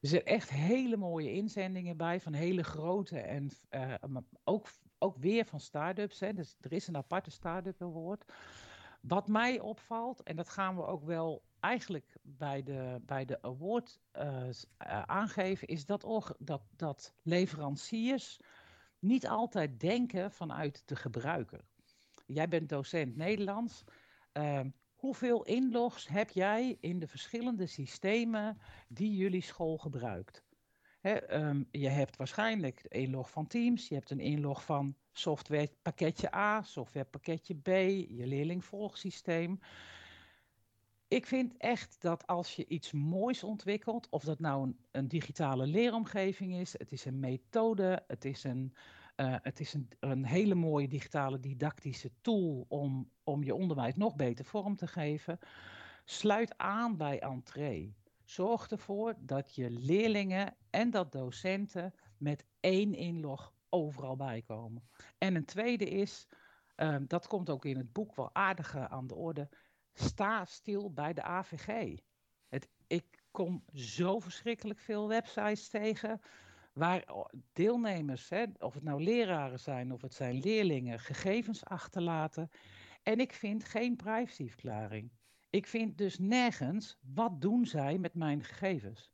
Er 0.00 0.08
zijn 0.08 0.24
echt 0.24 0.50
hele 0.50 0.96
mooie 0.96 1.32
inzendingen 1.32 1.96
bij 1.96 2.20
van 2.20 2.32
hele 2.32 2.62
grote 2.62 3.18
en 3.18 3.50
uh, 3.70 3.94
ook, 4.44 4.68
ook 4.98 5.16
weer 5.16 5.44
van 5.44 5.60
start-ups. 5.60 6.20
Hè. 6.20 6.32
Dus 6.32 6.56
er 6.60 6.72
is 6.72 6.86
een 6.86 6.96
aparte 6.96 7.30
start-up 7.30 7.82
award. 7.82 8.24
Wat 9.00 9.28
mij 9.28 9.60
opvalt, 9.60 10.22
en 10.22 10.36
dat 10.36 10.48
gaan 10.48 10.76
we 10.76 10.86
ook 10.86 11.04
wel 11.04 11.42
eigenlijk 11.60 12.16
bij 12.22 12.62
de, 12.62 13.00
bij 13.06 13.24
de 13.24 13.42
award 13.42 14.00
uh, 14.16 14.48
aangeven, 15.06 15.68
is 15.68 15.86
dat, 15.86 16.34
dat, 16.38 16.62
dat 16.76 17.14
leveranciers 17.22 18.40
niet 18.98 19.28
altijd 19.28 19.80
denken 19.80 20.32
vanuit 20.32 20.82
de 20.86 20.96
gebruiker. 20.96 21.60
Jij 22.26 22.48
bent 22.48 22.68
docent 22.68 23.16
Nederlands. 23.16 23.84
Uh, 24.32 24.60
hoeveel 24.94 25.44
inlogs 25.44 26.08
heb 26.08 26.30
jij 26.30 26.76
in 26.80 26.98
de 26.98 27.06
verschillende 27.06 27.66
systemen 27.66 28.58
die 28.88 29.16
jullie 29.16 29.42
school 29.42 29.78
gebruikt? 29.78 30.44
He, 31.00 31.34
um, 31.34 31.68
je 31.70 31.88
hebt 31.88 32.16
waarschijnlijk 32.16 32.82
de 32.82 32.88
inlog 32.88 33.30
van 33.30 33.46
Teams, 33.46 33.88
je 33.88 33.94
hebt 33.94 34.10
een 34.10 34.20
inlog 34.20 34.64
van 34.64 34.96
software 35.12 35.70
pakketje 35.82 36.34
A, 36.34 36.62
software 36.62 37.06
pakketje 37.06 37.54
B, 37.54 37.66
je 37.66 38.26
leerlingvolgsysteem. 38.26 39.60
Ik 41.10 41.26
vind 41.26 41.56
echt 41.56 41.96
dat 42.00 42.26
als 42.26 42.56
je 42.56 42.66
iets 42.66 42.92
moois 42.92 43.44
ontwikkelt, 43.44 44.08
of 44.10 44.24
dat 44.24 44.38
nou 44.38 44.66
een, 44.66 44.78
een 44.90 45.08
digitale 45.08 45.66
leeromgeving 45.66 46.54
is, 46.54 46.72
het 46.72 46.92
is 46.92 47.04
een 47.04 47.20
methode, 47.20 48.04
het 48.06 48.24
is 48.24 48.44
een, 48.44 48.74
uh, 49.16 49.36
het 49.42 49.60
is 49.60 49.74
een, 49.74 49.88
een, 50.00 50.24
hele 50.24 50.54
mooie 50.54 50.88
digitale 50.88 51.40
didactische 51.40 52.10
tool 52.20 52.66
om, 52.68 53.10
om 53.24 53.42
je 53.42 53.54
onderwijs 53.54 53.96
nog 53.96 54.16
beter 54.16 54.44
vorm 54.44 54.76
te 54.76 54.86
geven, 54.86 55.38
sluit 56.04 56.58
aan 56.58 56.96
bij 56.96 57.20
entree. 57.20 57.94
Zorg 58.24 58.68
ervoor 58.68 59.14
dat 59.18 59.54
je 59.54 59.70
leerlingen 59.70 60.54
en 60.70 60.90
dat 60.90 61.12
docenten 61.12 61.94
met 62.18 62.44
één 62.60 62.94
inlog 62.94 63.52
overal 63.68 64.16
bij 64.16 64.42
komen. 64.42 64.88
En 65.18 65.34
een 65.34 65.44
tweede 65.44 65.84
is, 65.84 66.26
uh, 66.76 66.96
dat 67.06 67.26
komt 67.26 67.50
ook 67.50 67.64
in 67.64 67.76
het 67.76 67.92
boek 67.92 68.16
wel 68.16 68.30
aardiger 68.32 68.88
aan 68.88 69.06
de 69.06 69.14
orde, 69.14 69.48
sta 70.00 70.44
stil 70.44 70.92
bij 70.92 71.12
de 71.12 71.22
AVG. 71.22 71.98
Het, 72.48 72.68
ik 72.86 73.04
kom 73.30 73.64
zo 73.72 74.18
verschrikkelijk 74.18 74.78
veel 74.78 75.08
websites 75.08 75.68
tegen 75.68 76.20
waar 76.72 77.04
deelnemers, 77.52 78.28
hè, 78.28 78.44
of 78.58 78.74
het 78.74 78.82
nou 78.82 79.02
leraren 79.02 79.60
zijn 79.60 79.92
of 79.92 80.02
het 80.02 80.14
zijn 80.14 80.40
leerlingen, 80.40 80.98
gegevens 80.98 81.64
achterlaten. 81.64 82.50
En 83.02 83.20
ik 83.20 83.32
vind 83.32 83.64
geen 83.64 83.96
privacyverklaring. 83.96 85.10
Ik 85.50 85.66
vind 85.66 85.98
dus 85.98 86.18
nergens, 86.18 86.98
wat 87.14 87.40
doen 87.40 87.66
zij 87.66 87.98
met 87.98 88.14
mijn 88.14 88.44
gegevens? 88.44 89.10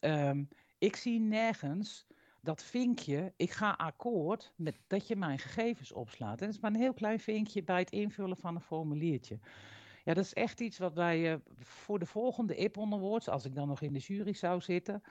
Um, 0.00 0.48
ik 0.78 0.96
zie 0.96 1.20
nergens 1.20 2.06
dat 2.40 2.62
vinkje, 2.62 3.32
ik 3.36 3.50
ga 3.50 3.70
akkoord 3.70 4.52
met 4.56 4.78
dat 4.86 5.06
je 5.08 5.16
mijn 5.16 5.38
gegevens 5.38 5.92
opslaat. 5.92 6.40
En 6.40 6.46
dat 6.46 6.54
is 6.54 6.60
maar 6.60 6.70
een 6.70 6.80
heel 6.80 6.94
klein 6.94 7.20
vinkje 7.20 7.62
bij 7.64 7.78
het 7.78 7.90
invullen 7.90 8.36
van 8.36 8.54
een 8.54 8.60
formuliertje. 8.60 9.38
Ja, 10.06 10.14
dat 10.14 10.24
is 10.24 10.34
echt 10.34 10.60
iets 10.60 10.78
wat 10.78 10.94
wij 10.94 11.32
uh, 11.32 11.38
voor 11.58 11.98
de 11.98 12.06
volgende 12.06 12.56
IPON 12.56 12.92
Awards, 12.92 13.28
als 13.28 13.44
ik 13.44 13.54
dan 13.54 13.68
nog 13.68 13.80
in 13.80 13.92
de 13.92 13.98
jury 13.98 14.32
zou 14.32 14.60
zitten, 14.60 15.02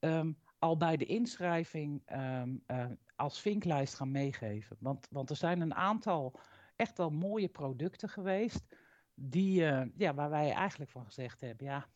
um, 0.00 0.38
al 0.58 0.76
bij 0.76 0.96
de 0.96 1.04
inschrijving 1.04 2.02
um, 2.12 2.62
uh, 2.66 2.86
als 3.16 3.40
vinklijst 3.40 3.94
gaan 3.94 4.10
meegeven. 4.10 4.76
Want, 4.80 5.08
want 5.10 5.30
er 5.30 5.36
zijn 5.36 5.60
een 5.60 5.74
aantal 5.74 6.40
echt 6.76 6.96
wel 6.96 7.10
mooie 7.10 7.48
producten 7.48 8.08
geweest, 8.08 8.76
die, 9.14 9.60
uh, 9.60 9.82
ja, 9.96 10.14
waar 10.14 10.30
wij 10.30 10.52
eigenlijk 10.52 10.90
van 10.90 11.04
gezegd 11.04 11.40
hebben, 11.40 11.66
ja, 11.66 11.88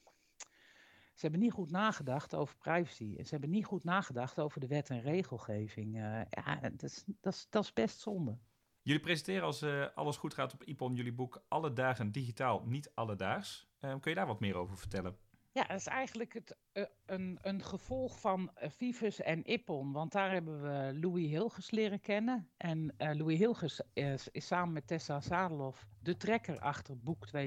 ze 1.14 1.22
hebben 1.22 1.40
niet 1.40 1.52
goed 1.52 1.70
nagedacht 1.70 2.34
over 2.34 2.56
privacy. 2.56 3.14
En 3.18 3.24
ze 3.24 3.30
hebben 3.30 3.50
niet 3.50 3.64
goed 3.64 3.84
nagedacht 3.84 4.38
over 4.38 4.60
de 4.60 4.66
wet 4.66 4.90
en 4.90 5.00
regelgeving. 5.00 5.94
Ja, 5.94 6.26
dat 6.60 6.82
is, 6.82 7.04
dat, 7.20 7.32
is, 7.32 7.46
dat 7.50 7.64
is 7.64 7.72
best 7.72 8.00
zonde. 8.00 8.38
Jullie 8.86 9.00
presenteren 9.00 9.42
als 9.42 9.62
uh, 9.62 9.86
alles 9.94 10.16
goed 10.16 10.34
gaat 10.34 10.52
op 10.52 10.64
IPON 10.64 10.94
jullie 10.94 11.12
boek 11.12 11.42
Alle 11.48 11.72
dagen 11.72 12.12
digitaal, 12.12 12.62
niet 12.64 12.90
alledaags. 12.94 13.68
Uh, 13.80 13.90
kun 14.00 14.10
je 14.10 14.16
daar 14.16 14.26
wat 14.26 14.40
meer 14.40 14.56
over 14.56 14.78
vertellen? 14.78 15.16
Ja, 15.52 15.64
dat 15.64 15.76
is 15.76 15.86
eigenlijk 15.86 16.34
het, 16.34 16.56
uh, 16.72 16.84
een, 17.06 17.38
een 17.42 17.64
gevolg 17.64 18.20
van 18.20 18.50
Vivus 18.56 19.20
en 19.20 19.52
IPON. 19.52 19.92
Want 19.92 20.12
daar 20.12 20.32
hebben 20.32 20.62
we 20.62 20.98
Louis 21.00 21.28
Hilgers 21.28 21.70
leren 21.70 22.00
kennen. 22.00 22.50
En 22.56 22.94
Louis 22.98 23.38
Hilgers 23.38 23.80
is, 23.92 24.28
is, 24.28 24.46
samen 24.46 24.72
met 24.72 24.86
Tessa 24.86 25.20
Zadeloff 25.20 25.86
de 26.02 26.16
trekker 26.16 26.58
achter 26.58 26.98
boek 26.98 27.26
2.0. 27.36 27.42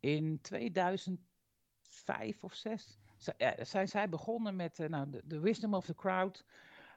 In 0.00 0.40
2005 0.40 2.44
of 2.44 2.54
6 2.54 2.98
zijn 3.60 3.88
zij 3.88 4.08
begonnen 4.08 4.56
met 4.56 4.78
nou, 4.88 5.20
de, 5.24 5.40
Wisdom 5.40 5.74
of 5.74 5.84
the 5.84 5.94
Crowd. 5.94 6.44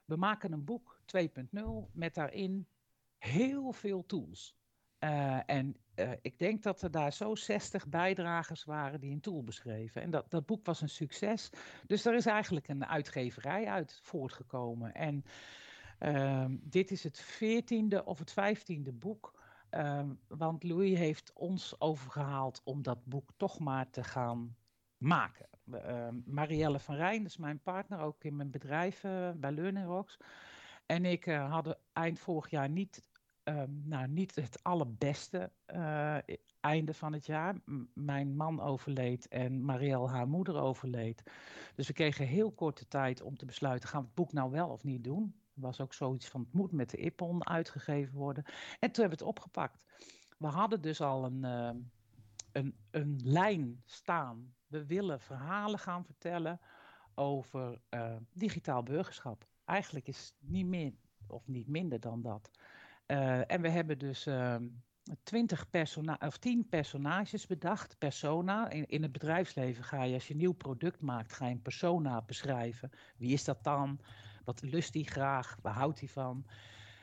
We 0.06 0.16
maken 0.16 0.52
een 0.52 0.66
boek 0.66 1.00
2.0 1.18 1.22
met 1.92 2.14
daarin 2.14 2.68
heel 3.24 3.72
veel 3.72 4.06
tools. 4.06 4.56
Uh, 5.00 5.40
en 5.46 5.76
uh, 5.96 6.12
ik 6.22 6.40
denk 6.40 6.64
dat 6.64 6.82
er 6.82 6.92
daar 6.92 7.14
zo 7.14 7.36
60 7.36 7.88
bijdragers 7.88 8.64
waren 8.64 9.00
die 9.00 9.12
een 9.12 9.22
tool 9.22 9.44
beschreven. 9.44 10.02
En 10.02 10.12
dat, 10.12 10.32
dat 10.32 10.46
boek 10.46 10.66
was 10.66 10.82
een 10.82 10.90
succes. 10.90 11.50
Dus 11.88 12.06
er 12.06 12.16
is 12.16 12.26
eigenlijk 12.26 12.68
een 12.68 12.86
uitgeverij 12.86 13.68
uit 13.68 14.00
voortgekomen. 14.04 14.94
En 14.94 15.24
uh, 16.00 16.46
dit 16.50 16.92
is 16.92 17.04
het 17.04 17.20
veertiende 17.20 18.06
of 18.06 18.20
het 18.20 18.32
vijftiende 18.32 18.92
boek. 18.92 19.40
Ehm, 19.70 20.10
want 20.28 20.64
Louis 20.64 20.98
heeft 20.98 21.34
ons 21.34 21.80
overgehaald 21.80 22.62
om 22.64 22.82
dat 22.82 23.06
boek 23.06 23.32
toch 23.38 23.60
maar 23.60 23.90
te 23.90 24.04
gaan 24.04 24.56
maken. 24.98 25.48
Ehm, 25.72 26.16
Marielle 26.26 26.80
van 26.80 26.96
Rijn, 26.96 27.22
dat 27.22 27.32
is 27.32 27.38
mijn 27.38 27.62
partner, 27.62 28.00
ook 28.00 28.24
in 28.24 28.36
mijn 28.36 28.52
bedrijf 28.52 29.04
eh, 29.04 29.32
bij 29.36 29.52
Learning 29.52 29.86
Rocks. 29.86 30.18
En 30.86 31.06
ik 31.06 31.26
hadden 31.26 31.78
eind 31.94 32.20
vorig 32.20 32.50
jaar 32.50 32.70
niet 32.70 33.04
um, 33.44 33.82
nou, 33.86 34.08
niet 34.08 34.36
het 34.36 34.64
allerbeste 34.64 35.52
uh, 35.68 36.18
einde 36.60 36.94
van 36.94 37.14
het 37.14 37.26
jaar. 37.26 37.56
Mijn 37.94 38.36
man 38.36 38.62
overleed 38.62 39.28
en 39.28 39.66
Marielle, 39.66 40.08
haar 40.08 40.28
moeder, 40.28 40.56
overleed. 40.56 41.24
Dus 41.76 41.88
we 41.88 41.94
kregen 41.94 42.26
heel 42.26 42.52
korte 42.52 42.88
tijd 42.88 43.22
om 43.22 43.38
te 43.38 43.46
besluiten: 43.46 43.90
gaan 43.90 44.00
we 44.00 44.06
het 44.06 44.16
boek 44.16 44.34
nou 44.34 44.52
wel 44.52 44.70
of 44.70 44.84
niet 44.84 45.04
doen? 45.04 45.36
Er 45.56 45.62
was 45.62 45.82
ook 45.82 45.94
zoiets 45.94 46.28
van: 46.28 46.42
het 46.42 46.54
moet 46.54 46.72
met 46.72 46.90
de 46.90 46.98
IPON 46.98 47.48
uitgegeven 47.48 48.14
worden. 48.14 48.44
En 48.80 48.92
toen 48.92 49.02
hebben 49.04 49.20
we 49.20 49.26
het 49.26 49.36
opgepakt. 49.36 49.86
We 50.38 50.48
hadden 50.48 50.82
dus 50.82 51.02
al 51.02 51.26
een, 51.26 51.44
uh, 51.44 51.82
een, 52.52 52.76
een 52.92 53.20
lijn 53.24 53.82
staan. 53.86 54.54
We 54.68 54.86
willen 54.86 55.20
verhalen 55.20 55.80
gaan 55.80 56.06
vertellen 56.06 56.60
over 57.16 57.82
uh, 57.90 58.16
digitaal 58.34 58.84
burgerschap. 58.84 59.48
Eigenlijk 59.66 60.08
is 60.08 60.18
het 60.18 60.50
niet 60.50 60.66
meer 60.66 60.94
of 61.28 61.48
niet 61.48 61.68
minder 61.68 62.00
dan 62.00 62.22
dat. 62.22 62.52
Uh, 63.12 63.52
en 63.52 63.62
we 63.62 63.70
hebben 63.70 63.98
dus 63.98 64.28
uh, 64.28 64.56
20 65.24 65.70
persona 65.70 66.18
of 66.20 66.38
10 66.38 66.68
personages 66.70 67.48
bedacht. 67.48 67.98
Persona. 67.98 68.70
In, 68.70 68.86
in 68.86 69.02
het 69.02 69.12
bedrijfsleven 69.12 69.84
ga 69.84 70.04
je, 70.04 70.14
als 70.14 70.28
je 70.28 70.34
een 70.34 70.40
nieuw 70.40 70.54
product 70.54 71.02
maakt, 71.02 71.34
ga 71.34 71.46
je 71.46 71.52
een 71.52 71.62
persona 71.62 72.22
beschrijven. 72.22 72.90
Wie 73.18 73.34
is 73.34 73.44
dat 73.44 73.64
dan? 73.64 74.00
Wat 74.44 74.62
lust 74.62 74.94
hij 74.94 75.04
graag? 75.04 75.58
Waar 75.62 75.74
houdt 75.74 76.00
hij 76.00 76.10
van? 76.10 76.46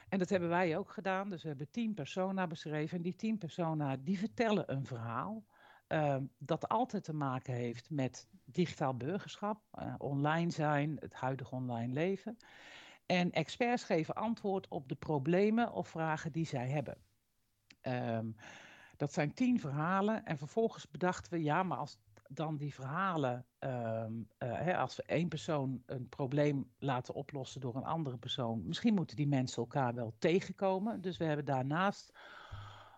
En 0.09 0.19
dat 0.19 0.29
hebben 0.29 0.49
wij 0.49 0.77
ook 0.79 0.91
gedaan. 0.91 1.31
Dus 1.31 1.43
we 1.43 1.49
hebben 1.49 1.71
10 1.71 1.95
persona 1.95 2.47
beschreven. 2.47 2.97
En 2.97 3.03
die 3.03 3.17
10 3.17 3.39
persona 3.39 3.97
die 3.97 4.19
vertellen 4.19 4.73
een 4.73 4.87
verhaal. 4.87 5.45
Uh, 5.89 6.17
dat 6.39 6.69
altijd 6.69 7.05
te 7.05 7.15
maken 7.15 7.55
heeft 7.55 7.91
met 7.91 8.29
digitaal 8.45 8.97
burgerschap, 8.97 9.61
uh, 9.79 9.95
online 9.99 10.51
zijn, 10.51 10.97
het 11.01 11.15
huidige 11.15 11.55
online 11.55 11.93
leven. 11.93 12.37
En 13.09 13.31
experts 13.31 13.85
geven 13.85 14.15
antwoord 14.15 14.69
op 14.69 14.89
de 14.89 14.95
problemen 14.95 15.73
of 15.73 15.89
vragen 15.89 16.33
die 16.33 16.47
zij 16.47 16.69
hebben. 16.69 16.97
Um, 17.83 18.37
dat 18.97 19.13
zijn 19.13 19.35
tien 19.35 19.61
verhalen 19.61 20.25
en 20.25 20.39
vervolgens 20.39 20.91
bedachten 20.91 21.33
we, 21.33 21.43
ja, 21.43 21.63
maar 21.63 21.79
als 21.79 21.99
dan 22.29 22.57
die 22.57 22.75
verhalen, 22.75 23.47
um, 23.59 24.29
uh, 24.39 24.59
hè, 24.59 24.77
als 24.77 24.97
we 24.97 25.03
één 25.03 25.29
persoon 25.29 25.83
een 25.87 26.09
probleem 26.09 26.71
laten 26.79 27.15
oplossen 27.15 27.61
door 27.61 27.77
een 27.77 27.85
andere 27.85 28.19
persoon, 28.19 28.67
misschien 28.67 28.95
moeten 28.95 29.17
die 29.17 29.29
mensen 29.29 29.63
elkaar 29.63 29.95
wel 29.95 30.15
tegenkomen. 30.19 31.01
Dus 31.01 31.17
we 31.17 31.25
hebben 31.25 31.45
daarnaast 31.45 32.13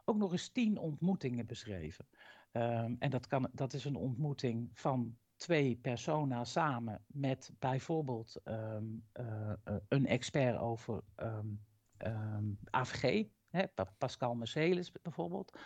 ook 0.05 0.17
nog 0.17 0.33
eens 0.33 0.49
tien 0.49 0.79
ontmoetingen 0.79 1.47
beschreven. 1.47 2.09
Um, 2.53 2.97
en 2.99 3.11
dat, 3.11 3.27
kan, 3.27 3.49
dat 3.53 3.73
is 3.73 3.85
een 3.85 3.97
ontmoeting 3.97 4.71
van 4.73 5.17
twee 5.41 5.77
persona 5.77 6.45
samen 6.45 7.05
met 7.07 7.51
bijvoorbeeld 7.59 8.41
um, 8.45 9.05
uh, 9.21 9.53
een 9.89 10.07
expert 10.07 10.59
over 10.59 11.03
um, 11.17 11.65
um, 11.99 12.59
AVG, 12.71 13.27
hè, 13.51 13.65
Pascal 13.99 14.35
Mercedes 14.35 14.93
bijvoorbeeld. 15.03 15.59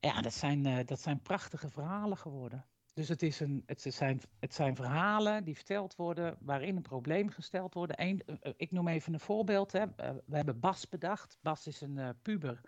Ja, 0.00 0.20
dat 0.20 0.34
zijn, 0.34 0.86
dat 0.86 1.00
zijn 1.00 1.22
prachtige 1.22 1.68
verhalen 1.68 2.16
geworden. 2.16 2.66
Dus 2.94 3.08
het, 3.08 3.22
is 3.22 3.40
een, 3.40 3.62
het, 3.66 3.82
zijn, 3.82 4.20
het 4.38 4.54
zijn 4.54 4.76
verhalen 4.76 5.44
die 5.44 5.54
verteld 5.54 5.96
worden 5.96 6.36
waarin 6.40 6.76
een 6.76 6.82
probleem 6.82 7.30
gesteld 7.30 7.74
wordt. 7.74 8.02
Ik 8.56 8.70
noem 8.70 8.88
even 8.88 9.12
een 9.12 9.20
voorbeeld. 9.20 9.72
Hè. 9.72 9.86
We 10.26 10.36
hebben 10.36 10.60
Bas 10.60 10.88
bedacht. 10.88 11.38
Bas 11.42 11.66
is 11.66 11.80
een 11.80 12.14
puber 12.22 12.60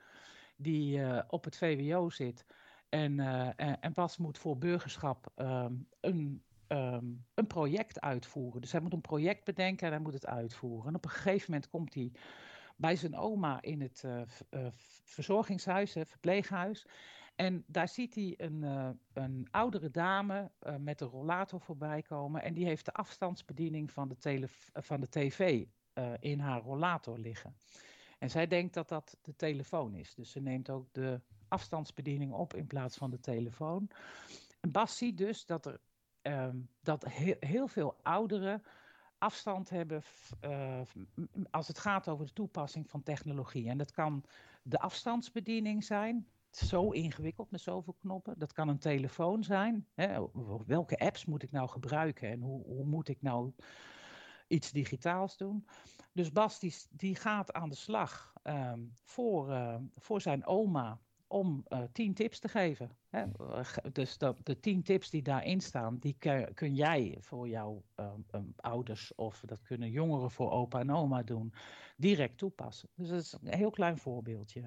die 0.57 1.03
op 1.29 1.45
het 1.45 1.57
VWO 1.57 2.11
zit. 2.11 2.45
En, 2.93 3.21
en, 3.57 3.81
en 3.81 3.93
Bas 3.93 4.17
moet 4.17 4.39
voor 4.39 4.59
burgerschap 4.59 5.33
ehm, 5.35 5.75
een 6.01 6.43
Ehm, 6.73 7.07
een 7.35 7.47
project 7.47 8.01
uitvoeren. 8.01 8.61
Dus 8.61 8.73
hij 8.73 8.81
moet 8.81 8.93
een 8.93 9.01
project 9.01 9.45
bedenken 9.45 9.87
en 9.87 9.93
hij 9.93 10.03
moet 10.03 10.13
het 10.13 10.27
uitvoeren. 10.27 10.89
En 10.89 10.95
op 10.95 11.05
een 11.05 11.11
gegeven 11.11 11.51
moment 11.51 11.71
komt 11.71 11.95
hij 11.95 12.13
bij 12.77 12.97
zijn 12.97 13.17
oma 13.17 13.63
in 13.63 13.81
het 13.81 14.03
uh, 14.07 14.23
uh, 14.51 14.67
verzorgingshuis, 15.05 15.97
uh, 15.97 16.05
verpleeghuis. 16.05 16.87
En 17.37 17.65
daar 17.67 17.89
ziet 17.89 18.15
hij 18.15 18.35
een, 18.37 18.65
eh, 18.65 18.91
een 19.13 19.49
oudere 19.51 19.91
dame 19.91 20.51
met 20.79 21.01
een 21.01 21.09
rollator 21.09 21.61
voorbij 21.61 22.03
komen. 22.03 22.43
En 22.43 22.55
die 22.55 22.65
heeft 22.65 22.85
de 22.85 22.93
afstandsbediening 22.93 23.93
van 23.93 24.09
de, 24.09 24.17
tele 24.19 24.49
van 24.73 25.01
de 25.01 25.09
tv 25.09 25.65
in 26.21 26.39
haar 26.39 26.61
rollator 26.61 27.19
liggen. 27.19 27.57
En 28.19 28.31
zij 28.31 28.47
denkt 28.47 28.75
dat 28.75 28.89
dat 28.89 29.19
de 29.23 29.37
telefoon 29.37 29.95
is. 29.95 30.15
Dus 30.15 30.31
ze 30.31 30.41
neemt 30.41 30.71
ook 30.71 30.89
de 30.93 31.21
afstandsbediening 31.53 32.33
op 32.33 32.55
in 32.55 32.67
plaats 32.67 32.97
van 32.97 33.11
de 33.11 33.21
telefoon. 33.21 33.91
En 34.61 34.71
Bas 34.71 34.97
ziet 34.97 35.17
dus 35.17 35.47
dat 35.47 35.67
er 35.67 35.81
Ehm, 36.23 36.57
dat 36.81 37.05
heel 37.41 37.67
veel 37.67 37.97
ouderen 38.03 38.63
afstand 39.19 39.71
hebben 39.71 40.03
uh, 40.45 40.81
als 41.51 41.69
het 41.69 41.79
gaat 41.79 42.09
over 42.09 42.27
de 42.27 42.33
toepassing 42.33 42.91
van 42.91 43.03
technologie. 43.03 43.69
En 43.69 43.79
dat 43.79 43.93
kan 43.93 44.25
de 44.63 44.79
afstandsbediening 44.79 45.85
zijn, 45.85 46.29
zo 46.51 46.91
ingewikkeld 46.91 47.51
met 47.51 47.61
zoveel 47.61 47.97
knoppen. 48.01 48.39
Dat 48.39 48.53
kan 48.53 48.69
een 48.69 48.79
telefoon 48.79 49.45
zijn. 49.45 49.87
Hè? 49.95 50.27
Welke 50.67 50.99
apps 50.99 51.25
moet 51.25 51.43
ik 51.43 51.51
nou 51.51 51.69
gebruiken 51.69 52.31
en 52.31 52.41
hoe, 52.41 52.65
hoe 52.65 52.85
moet 52.85 53.09
ik 53.09 53.23
nou 53.23 53.53
iets 54.49 54.71
digitaals 54.71 55.37
doen? 55.37 55.67
Dus 56.13 56.33
Bas 56.33 56.61
die, 56.91 57.17
gaat 57.17 57.53
aan 57.53 57.69
de 57.69 57.75
slag 57.75 58.33
um, 58.43 58.93
voor, 59.05 59.51
uh, 59.51 59.77
voor 59.97 60.21
zijn 60.21 60.47
oma 60.47 61.01
om 61.33 61.65
uh, 61.69 61.83
tien 61.93 62.15
tips 62.15 62.39
te 62.39 62.49
geven. 62.49 62.91
Hè? 63.09 63.25
Dus 63.93 64.19
de, 64.19 64.35
de 64.43 64.61
tien 64.61 64.83
tips 64.83 65.11
die 65.11 65.23
daarin 65.23 65.61
staan, 65.61 65.99
die 65.99 66.17
kun, 66.55 66.75
jij 66.75 67.17
voor 67.21 67.49
jouw 67.49 67.83
um, 67.97 68.25
um, 68.35 68.53
ouders 68.57 69.15
of 69.15 69.43
dat 69.47 69.62
kunnen 69.62 69.91
jongeren 69.91 70.31
voor 70.31 70.51
opa 70.51 70.81
en 70.81 70.91
oma 70.91 71.23
doen, 71.23 71.53
direct 71.97 72.39
toepassen. 72.39 72.89
Dus 72.95 73.09
dat 73.09 73.21
is 73.21 73.33
een 73.33 73.55
heel 73.59 73.71
klein 73.71 73.99
voorbeeldje. 73.99 74.61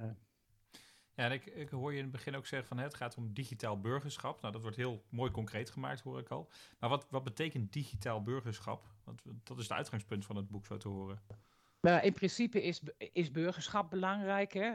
Ja, 1.13 1.23
en 1.23 1.31
ik, 1.31 1.45
ik 1.45 1.69
hoor 1.69 1.91
je 1.91 1.97
in 1.97 2.03
het 2.03 2.11
begin 2.11 2.35
ook 2.35 2.45
zeggen 2.45 2.67
van 2.67 2.77
het 2.77 2.95
gaat 2.95 3.17
om 3.17 3.33
digitaal 3.33 3.79
burgerschap. 3.79 4.41
Nou, 4.41 4.53
dat 4.53 4.61
wordt 4.61 4.77
heel 4.77 5.03
mooi 5.09 5.31
concreet 5.31 5.69
gemaakt, 5.69 6.01
hoor 6.01 6.19
ik 6.19 6.29
al. 6.29 6.49
Maar 6.79 6.89
wat, 6.89 7.07
wat 7.09 7.23
betekent 7.23 7.73
digitaal 7.73 8.23
burgerschap? 8.23 8.87
Want 9.03 9.21
dat 9.43 9.57
is 9.57 9.63
het 9.63 9.77
uitgangspunt 9.77 10.25
van 10.25 10.35
het 10.35 10.47
boek, 10.47 10.65
zo 10.65 10.77
te 10.77 10.87
horen. 10.87 11.19
In 11.85 12.13
principe 12.13 12.63
is, 12.63 12.81
is 12.97 13.31
burgerschap 13.31 13.89
belangrijk. 13.89 14.53
Hè? 14.53 14.73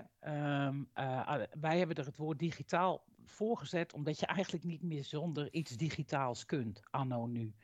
Um, 0.66 0.88
uh, 0.94 1.42
wij 1.60 1.78
hebben 1.78 1.96
er 1.96 2.04
het 2.04 2.16
woord 2.16 2.38
digitaal 2.38 3.04
voorgezet, 3.24 3.92
omdat 3.92 4.20
je 4.20 4.26
eigenlijk 4.26 4.64
niet 4.64 4.82
meer 4.82 5.04
zonder 5.04 5.52
iets 5.52 5.76
digitaals 5.76 6.44
kunt, 6.44 6.82
anno 6.90 7.26
nu. 7.26 7.54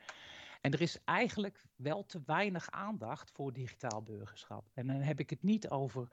En 0.61 0.71
er 0.71 0.81
is 0.81 1.03
eigenlijk 1.03 1.65
wel 1.75 2.05
te 2.05 2.21
weinig 2.25 2.71
aandacht 2.71 3.31
voor 3.31 3.53
digitaal 3.53 4.01
burgerschap. 4.01 4.69
En 4.73 4.87
dan 4.87 4.95
heb 4.95 5.19
ik 5.19 5.29
het 5.29 5.43
niet 5.43 5.69
over 5.69 6.07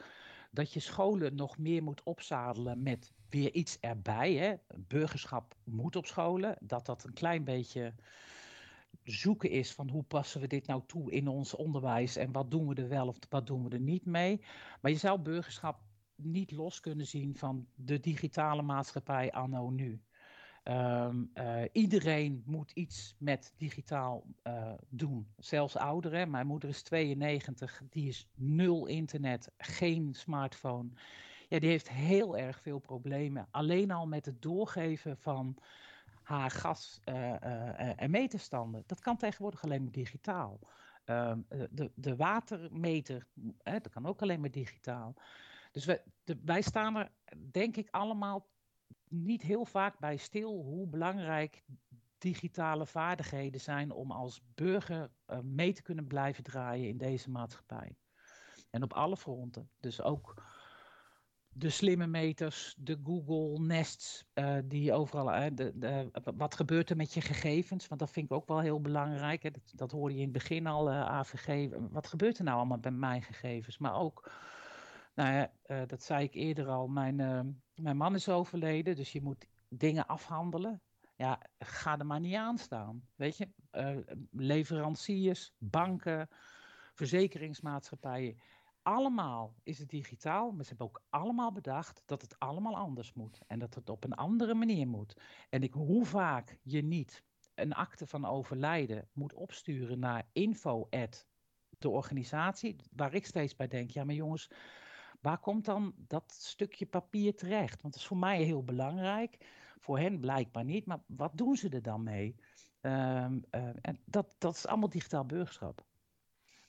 dat 0.50 0.72
je 0.72 0.80
scholen 0.80 1.34
nog 1.34 1.58
meer 1.58 1.82
moet 1.82 2.02
opzadelen 2.02 2.82
met 2.82 3.12
weer 3.28 3.52
iets 3.52 3.78
erbij. 3.80 4.32
Hè? 4.34 4.54
Burgerschap 4.78 5.54
moet 5.64 5.96
op 5.96 6.06
scholen. 6.06 6.56
Dat 6.60 6.86
dat 6.86 7.04
een 7.04 7.12
klein 7.12 7.44
beetje 7.44 7.94
zoeken 9.02 9.50
is 9.50 9.72
van 9.72 9.90
hoe 9.90 10.02
passen 10.02 10.40
we 10.40 10.46
dit 10.46 10.66
nou 10.66 10.82
toe 10.86 11.12
in 11.12 11.28
ons 11.28 11.54
onderwijs 11.54 12.16
en 12.16 12.32
wat 12.32 12.50
doen 12.50 12.68
we 12.68 12.74
er 12.74 12.88
wel 12.88 13.08
of 13.08 13.16
wat 13.28 13.46
doen 13.46 13.64
we 13.64 13.70
er 13.70 13.80
niet 13.80 14.04
mee. 14.04 14.40
Maar 14.80 14.90
je 14.90 14.96
zou 14.96 15.20
burgerschap 15.20 15.80
niet 16.16 16.50
los 16.50 16.80
kunnen 16.80 17.06
zien 17.06 17.36
van 17.36 17.66
de 17.74 18.00
digitale 18.00 18.62
maatschappij 18.62 19.32
anno 19.32 19.70
nu. 19.70 20.02
Um, 20.68 21.30
uh, 21.34 21.62
iedereen 21.72 22.42
moet 22.46 22.70
iets 22.70 23.14
met 23.18 23.54
digitaal 23.56 24.26
uh, 24.46 24.72
doen. 24.88 25.26
Zelfs 25.36 25.76
ouderen. 25.76 26.30
Mijn 26.30 26.46
moeder 26.46 26.68
is 26.68 26.82
92, 26.82 27.82
die 27.90 28.08
is 28.08 28.28
nul 28.34 28.86
internet, 28.86 29.50
geen 29.58 30.14
smartphone. 30.14 30.88
Ja, 31.48 31.58
die 31.58 31.68
heeft 31.68 31.90
heel 31.90 32.36
erg 32.36 32.60
veel 32.60 32.78
problemen. 32.78 33.48
Alleen 33.50 33.90
al 33.90 34.06
met 34.06 34.26
het 34.26 34.42
doorgeven 34.42 35.16
van 35.16 35.56
haar 36.24 36.50
gas- 36.50 37.00
uh, 37.04 37.14
uh, 37.14 38.02
en 38.02 38.10
meterstanden. 38.10 38.82
Dat 38.86 39.00
kan 39.00 39.16
tegenwoordig 39.16 39.64
alleen 39.64 39.82
maar 39.82 39.92
digitaal. 39.92 40.58
Uh, 41.06 41.32
de, 41.70 41.90
de 41.94 42.16
watermeter, 42.16 43.26
dat 43.62 43.88
kan 43.88 44.06
ook 44.06 44.22
alleen 44.22 44.40
maar 44.40 44.50
digitaal. 44.50 45.14
Dus 45.70 45.84
de, 46.24 46.40
wij 46.44 46.62
staan 46.62 46.96
er, 46.96 47.10
denk 47.50 47.76
ik, 47.76 47.88
allemaal 47.90 48.46
niet 49.08 49.42
heel 49.42 49.64
vaak 49.64 49.98
bij 49.98 50.16
stil 50.16 50.62
hoe 50.62 50.86
belangrijk 50.86 51.64
digitale 52.18 52.86
vaardigheden 52.86 53.60
zijn 53.60 53.90
om 53.90 54.10
als 54.10 54.42
burger 54.54 55.10
mee 55.42 55.72
te 55.72 55.82
kunnen 55.82 56.06
blijven 56.06 56.44
draaien 56.44 56.88
in 56.88 56.98
deze 56.98 57.30
maatschappij. 57.30 57.96
En 58.70 58.82
op 58.82 58.92
alle 58.92 59.16
fronten. 59.16 59.70
Dus 59.80 60.02
ook 60.02 60.42
de 61.56 61.70
slimme 61.70 62.06
meters, 62.06 62.74
de 62.78 62.98
Google 63.04 63.58
Nests, 63.58 64.24
uh, 64.34 64.56
die 64.64 64.92
overal. 64.92 65.54
De, 65.54 65.72
de, 65.74 66.10
wat 66.36 66.54
gebeurt 66.54 66.90
er 66.90 66.96
met 66.96 67.14
je 67.14 67.20
gegevens? 67.20 67.88
Want 67.88 68.00
dat 68.00 68.10
vind 68.10 68.26
ik 68.26 68.32
ook 68.32 68.48
wel 68.48 68.60
heel 68.60 68.80
belangrijk. 68.80 69.42
Hè? 69.42 69.50
Dat, 69.50 69.72
dat 69.74 69.90
hoorde 69.90 70.14
je 70.14 70.20
in 70.20 70.28
het 70.28 70.38
begin 70.38 70.66
al, 70.66 70.90
uh, 70.90 71.00
AVG. 71.00 71.68
Wat 71.90 72.06
gebeurt 72.06 72.38
er 72.38 72.44
nou 72.44 72.56
allemaal 72.56 72.78
met 72.82 72.96
mijn 72.96 73.22
gegevens? 73.22 73.78
Maar 73.78 73.94
ook, 73.94 74.30
nou 75.14 75.34
ja, 75.34 75.86
dat 75.86 76.02
zei 76.02 76.24
ik 76.24 76.34
eerder 76.34 76.68
al, 76.68 76.86
mijn, 76.86 77.16
mijn 77.74 77.96
man 77.96 78.14
is 78.14 78.28
overleden, 78.28 78.96
dus 78.96 79.12
je 79.12 79.22
moet 79.22 79.46
dingen 79.68 80.06
afhandelen. 80.06 80.82
Ja, 81.16 81.40
ga 81.58 81.98
er 81.98 82.06
maar 82.06 82.20
niet 82.20 82.34
aan 82.34 82.58
staan. 82.58 83.08
Weet 83.14 83.36
je, 83.36 83.48
leveranciers, 84.30 85.54
banken, 85.58 86.28
verzekeringsmaatschappijen 86.94 88.38
allemaal 88.84 89.54
is 89.62 89.78
het 89.78 89.88
digitaal, 89.88 90.50
maar 90.50 90.62
ze 90.62 90.68
hebben 90.68 90.86
ook 90.86 91.02
allemaal 91.10 91.52
bedacht 91.52 92.02
dat 92.06 92.22
het 92.22 92.38
allemaal 92.38 92.76
anders 92.76 93.12
moet. 93.12 93.40
En 93.46 93.58
dat 93.58 93.74
het 93.74 93.90
op 93.90 94.04
een 94.04 94.14
andere 94.14 94.54
manier 94.54 94.86
moet. 94.86 95.20
En 95.50 95.62
ik, 95.62 95.72
hoe 95.72 96.04
vaak 96.04 96.58
je 96.62 96.82
niet 96.82 97.24
een 97.54 97.72
akte 97.72 98.06
van 98.06 98.24
overlijden 98.24 99.08
moet 99.12 99.34
opsturen 99.34 99.98
naar 99.98 100.28
info 100.32 100.88
de 101.78 101.88
organisatie, 101.88 102.76
waar 102.96 103.14
ik 103.14 103.26
steeds 103.26 103.56
bij 103.56 103.68
denk, 103.68 103.90
ja 103.90 104.04
maar 104.04 104.14
jongens, 104.14 104.50
waar 105.20 105.38
komt 105.38 105.64
dan 105.64 105.94
dat 105.96 106.32
stukje 106.32 106.86
papier 106.86 107.36
terecht? 107.36 107.82
Want 107.82 107.94
dat 107.94 108.02
is 108.02 108.08
voor 108.08 108.16
mij 108.16 108.42
heel 108.42 108.64
belangrijk, 108.64 109.46
voor 109.78 109.98
hen 109.98 110.20
blijkbaar 110.20 110.64
niet, 110.64 110.86
maar 110.86 111.02
wat 111.06 111.30
doen 111.34 111.56
ze 111.56 111.68
er 111.68 111.82
dan 111.82 112.02
mee? 112.02 112.36
Um, 112.80 113.44
uh, 113.50 113.68
en 113.80 113.98
dat, 114.04 114.26
dat 114.38 114.54
is 114.54 114.66
allemaal 114.66 114.88
digitaal 114.88 115.24
burgerschap. 115.24 115.84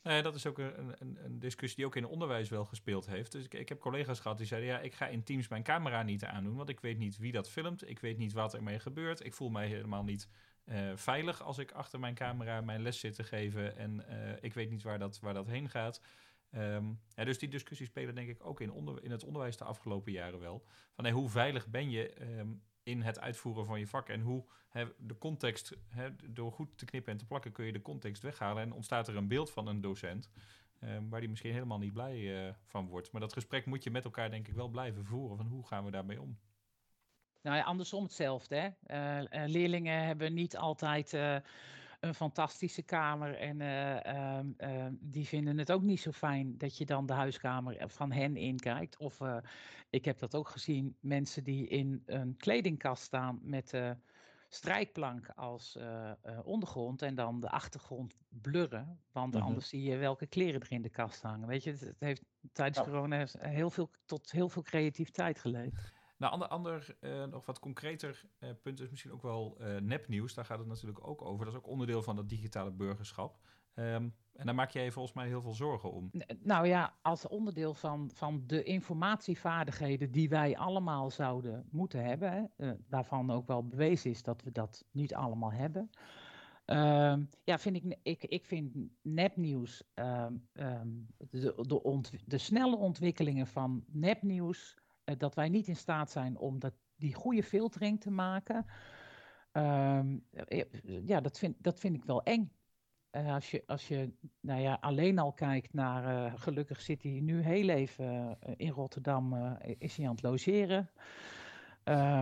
Nou 0.06 0.22
dat 0.22 0.36
is 0.36 0.46
ook 0.46 0.58
een, 0.58 0.96
een, 1.00 1.18
een, 1.24 1.40
discussie 1.40 1.78
die 1.78 1.86
ook 1.86 1.96
in 1.96 2.06
onderwijs 2.06 2.50
wel 2.50 2.66
gespeeld 2.66 3.06
heeft. 3.06 3.32
Dus 3.32 3.46
ik, 3.46 3.54
ik, 3.54 3.70
heb 3.70 3.80
collega's 3.80 4.20
gehad 4.20 4.38
die 4.38 4.48
zeiden: 4.48 4.70
ja, 4.70 4.80
ik 4.80 4.94
ga 4.94 5.08
in 5.08 5.24
Teams 5.24 5.48
mijn 5.48 5.64
camera 5.64 6.04
niet 6.04 6.26
aandoen, 6.26 6.56
want 6.56 6.70
ik 6.70 6.80
weet 6.80 6.98
niet 6.98 7.18
wie 7.18 7.32
dat 7.32 7.50
filmt. 7.50 7.90
Ik 7.90 8.00
weet 8.00 8.18
niet 8.18 8.34
wat 8.34 8.54
er 8.54 8.64
mee 8.64 8.80
gebeurt. 8.80 9.26
Ik 9.26 9.34
voel 9.34 9.50
mij 9.50 9.68
helemaal 9.68 10.04
niet 10.04 10.30
uh, 10.66 10.92
veilig 10.96 11.42
als 11.42 11.58
ik 11.58 11.72
achter 11.72 12.00
mijn 12.00 12.16
camera 12.16 12.62
mijn 12.62 12.82
les 12.82 13.00
zit 13.00 13.16
te 13.16 13.24
geven 13.24 13.78
en 13.78 14.06
uh, 14.10 14.32
ik 14.42 14.54
weet 14.54 14.70
niet 14.70 14.84
waar 14.84 15.00
dat, 15.00 15.20
waar 15.20 15.34
dat 15.34 15.48
heen 15.48 15.70
gaat. 15.70 16.02
Um, 16.52 17.00
ja, 17.16 17.24
dus 17.24 17.40
die 17.40 17.50
discussies 17.50 17.88
spelen 17.88 18.16
denk 18.16 18.30
ik 18.30 18.46
ook 18.46 18.62
in, 18.62 18.72
onder, 18.72 19.04
in 19.04 19.12
het 19.12 19.24
onderwijs 19.24 19.58
de 19.58 19.64
afgelopen 19.64 20.12
jaren 20.12 20.40
wel. 20.40 20.66
Van 20.94 21.04
hey, 21.04 21.14
hoe 21.14 21.30
veilig 21.30 21.68
ben 21.68 21.90
je 21.90 22.22
um, 22.40 22.62
in 22.86 23.02
het 23.02 23.20
uitvoeren 23.20 23.66
van 23.66 23.80
je 23.80 23.88
vak. 23.88 24.10
En 24.10 24.22
hoe 24.22 24.46
de 24.98 25.18
context, 25.18 25.78
door 26.26 26.52
goed 26.52 26.78
te 26.78 26.86
knippen 26.86 27.12
en 27.12 27.18
te 27.18 27.26
plakken, 27.26 27.52
kun 27.52 27.66
je 27.66 27.72
de 27.72 27.82
context 27.82 28.22
weghalen. 28.22 28.64
En 28.64 28.74
ontstaat 28.74 29.08
er 29.08 29.16
een 29.16 29.28
beeld 29.28 29.52
van 29.52 29.68
een 29.68 29.82
docent. 29.82 30.30
Uh, 30.80 30.98
waar 31.10 31.20
die 31.20 31.30
misschien 31.30 31.54
helemaal 31.54 31.78
niet 31.78 31.94
blij 31.94 32.18
uh, 32.18 32.54
van 32.66 32.88
wordt. 32.88 33.12
Maar 33.12 33.22
dat 33.22 33.34
gesprek 33.34 33.66
moet 33.66 33.84
je 33.84 33.92
met 33.92 34.04
elkaar 34.04 34.30
denk 34.30 34.48
ik 34.48 34.54
wel 34.54 34.68
blijven 34.68 35.06
voeren. 35.06 35.38
Van 35.38 35.48
hoe 35.48 35.68
gaan 35.68 35.86
we 35.86 35.92
daarmee 35.92 36.22
om? 36.22 36.38
Nou 37.42 37.58
ja, 37.58 37.64
andersom 37.64 38.04
hetzelfde. 38.04 38.74
Hè? 38.86 39.22
Uh, 39.22 39.48
leerlingen 39.48 40.06
hebben 40.06 40.34
niet 40.34 40.58
altijd 40.58 41.18
een 42.06 42.16
fantastische 42.16 42.82
kamer. 42.82 43.38
En 43.38 43.60
uh, 43.60 44.86
die 45.00 45.28
vinden 45.28 45.58
het 45.58 45.72
ook 45.72 45.82
niet 45.82 46.00
zo 46.00 46.12
fijn 46.12 46.58
dat 46.58 46.78
je 46.78 46.86
dan 46.86 47.06
de 47.06 47.14
huiskamer 47.14 47.84
van 47.88 48.12
hen 48.12 48.36
inkijkt. 48.36 48.98
Of 48.98 49.20
uh, 49.20 49.38
ik 49.90 50.06
heb 50.06 50.20
dat 50.20 50.36
ook 50.36 50.50
gezien, 50.50 50.96
mensen 51.00 51.44
die 51.44 51.68
in 51.68 52.04
een 52.06 52.38
kledingkast 52.38 53.04
staan 53.04 53.40
met 53.42 53.74
strijkplank 54.50 55.30
als 55.36 55.78
ondergrond 56.44 57.02
en 57.02 57.16
dan 57.16 57.40
de 57.40 57.50
achtergrond 57.50 58.16
blurren. 58.30 59.00
Want 59.12 59.34
-hmm. 59.34 59.44
anders 59.44 59.70
zie 59.70 59.84
je 59.84 59.98
welke 59.98 60.28
kleren 60.28 60.62
er 60.62 60.72
in 60.72 60.82
de 60.82 60.90
kast 60.90 61.22
hangen. 61.22 61.48
Weet 61.48 61.64
je, 61.64 61.72
het, 61.72 61.96
heeft 62.00 62.24
tijdens 62.52 62.78
ja. 62.78 62.84
corona 62.84 63.28
heel 63.40 63.70
veel, 63.70 63.90
tot 64.06 64.32
heel 64.32 64.50
veel 64.50 64.62
creativiteit 64.62 65.40
geleid. 65.40 65.74
Nou, 66.18 66.34
ander, 66.34 66.48
ander 66.48 66.98
uh, 67.02 67.24
nog 67.24 67.46
wat 67.46 67.60
concreter 67.60 68.26
uh, 68.40 68.50
punt 68.62 68.80
is 68.80 68.90
misschien 68.90 69.12
ook 69.12 69.22
wel 69.22 69.58
uh, 69.60 69.78
nepnieuws. 69.78 70.34
Daar 70.34 70.46
gaat 70.46 70.60
het 70.60 70.68
natuurlijk 70.68 71.08
ook 71.08 71.22
over. 71.22 71.46
Dat 71.46 71.54
is 71.54 71.60
ook 71.60 71.68
onderdeel 71.68 72.04
van 72.04 72.18
het 72.18 72.30
digitale 72.30 72.72
burgerschap. 72.72 73.38
Um, 73.76 74.16
en 74.34 74.46
daar 74.46 74.56
maak 74.56 74.70
jij 74.70 74.92
volgens 74.92 75.16
mij 75.16 75.28
heel 75.28 75.42
veel 75.42 75.54
zorgen 75.54 75.92
om. 75.92 76.12
Nou 76.40 76.68
ja, 76.68 76.94
als 77.02 77.28
onderdeel 77.28 77.74
van, 77.74 78.12
van 78.14 78.44
de 78.48 78.64
informatievaardigheden 78.64 80.12
die 80.12 80.30
wij 80.30 80.58
allemaal 80.58 81.12
zouden 81.12 81.68
moeten 81.72 82.06
hebben, 82.06 82.52
hè, 82.58 82.74
waarvan 82.90 83.32
ook 83.32 83.48
wel 83.48 83.68
bewezen 83.68 84.12
is 84.12 84.24
dat 84.24 84.42
we 84.42 84.52
dat 84.52 84.86
niet 84.92 85.16
allemaal 85.16 85.52
hebben. 85.52 85.90
Uh, 86.66 87.16
ja, 87.44 87.58
vind 87.58 87.76
ik, 87.76 87.98
ik, 88.02 88.24
ik 88.24 88.46
vind 88.46 88.76
nepnieuws, 89.02 89.84
um, 89.96 90.48
de, 91.18 91.54
de, 91.68 92.20
de 92.26 92.38
snelle 92.38 92.76
ontwikkelingen 92.76 93.48
van 93.48 93.84
nepnieuws, 93.88 94.78
dat 95.18 95.36
wij 95.36 95.50
niet 95.50 95.68
in 95.68 95.76
staat 95.76 96.12
zijn 96.12 96.38
om 96.38 96.60
dat, 96.60 96.74
die 96.96 97.14
goede 97.14 97.44
filtering 97.44 98.02
te 98.02 98.12
maken. 98.12 98.66
Uh, 99.54 100.00
ja, 101.06 101.22
dat 101.22 101.40
vind, 101.40 101.56
dat 101.64 101.80
vind 101.80 101.96
ik 101.96 102.06
wel 102.06 102.24
eng. 102.24 102.52
Uh, 103.12 103.34
als, 103.34 103.52
je, 103.52 103.64
als 103.66 103.88
je 103.88 104.14
nou 104.40 104.62
ja, 104.62 104.78
alleen 104.82 105.20
al 105.20 105.34
kijkt 105.34 105.74
naar, 105.74 106.32
gelukkig 106.40 106.82
zit 106.82 107.04
hij 107.04 107.20
nu 107.20 107.42
heel 107.42 107.70
even 107.70 108.38
in 108.56 108.70
Rotterdam, 108.70 109.58
is 109.78 109.98
hij 109.98 110.06
aan 110.06 110.12
het 110.12 110.24
logeren. 110.24 110.92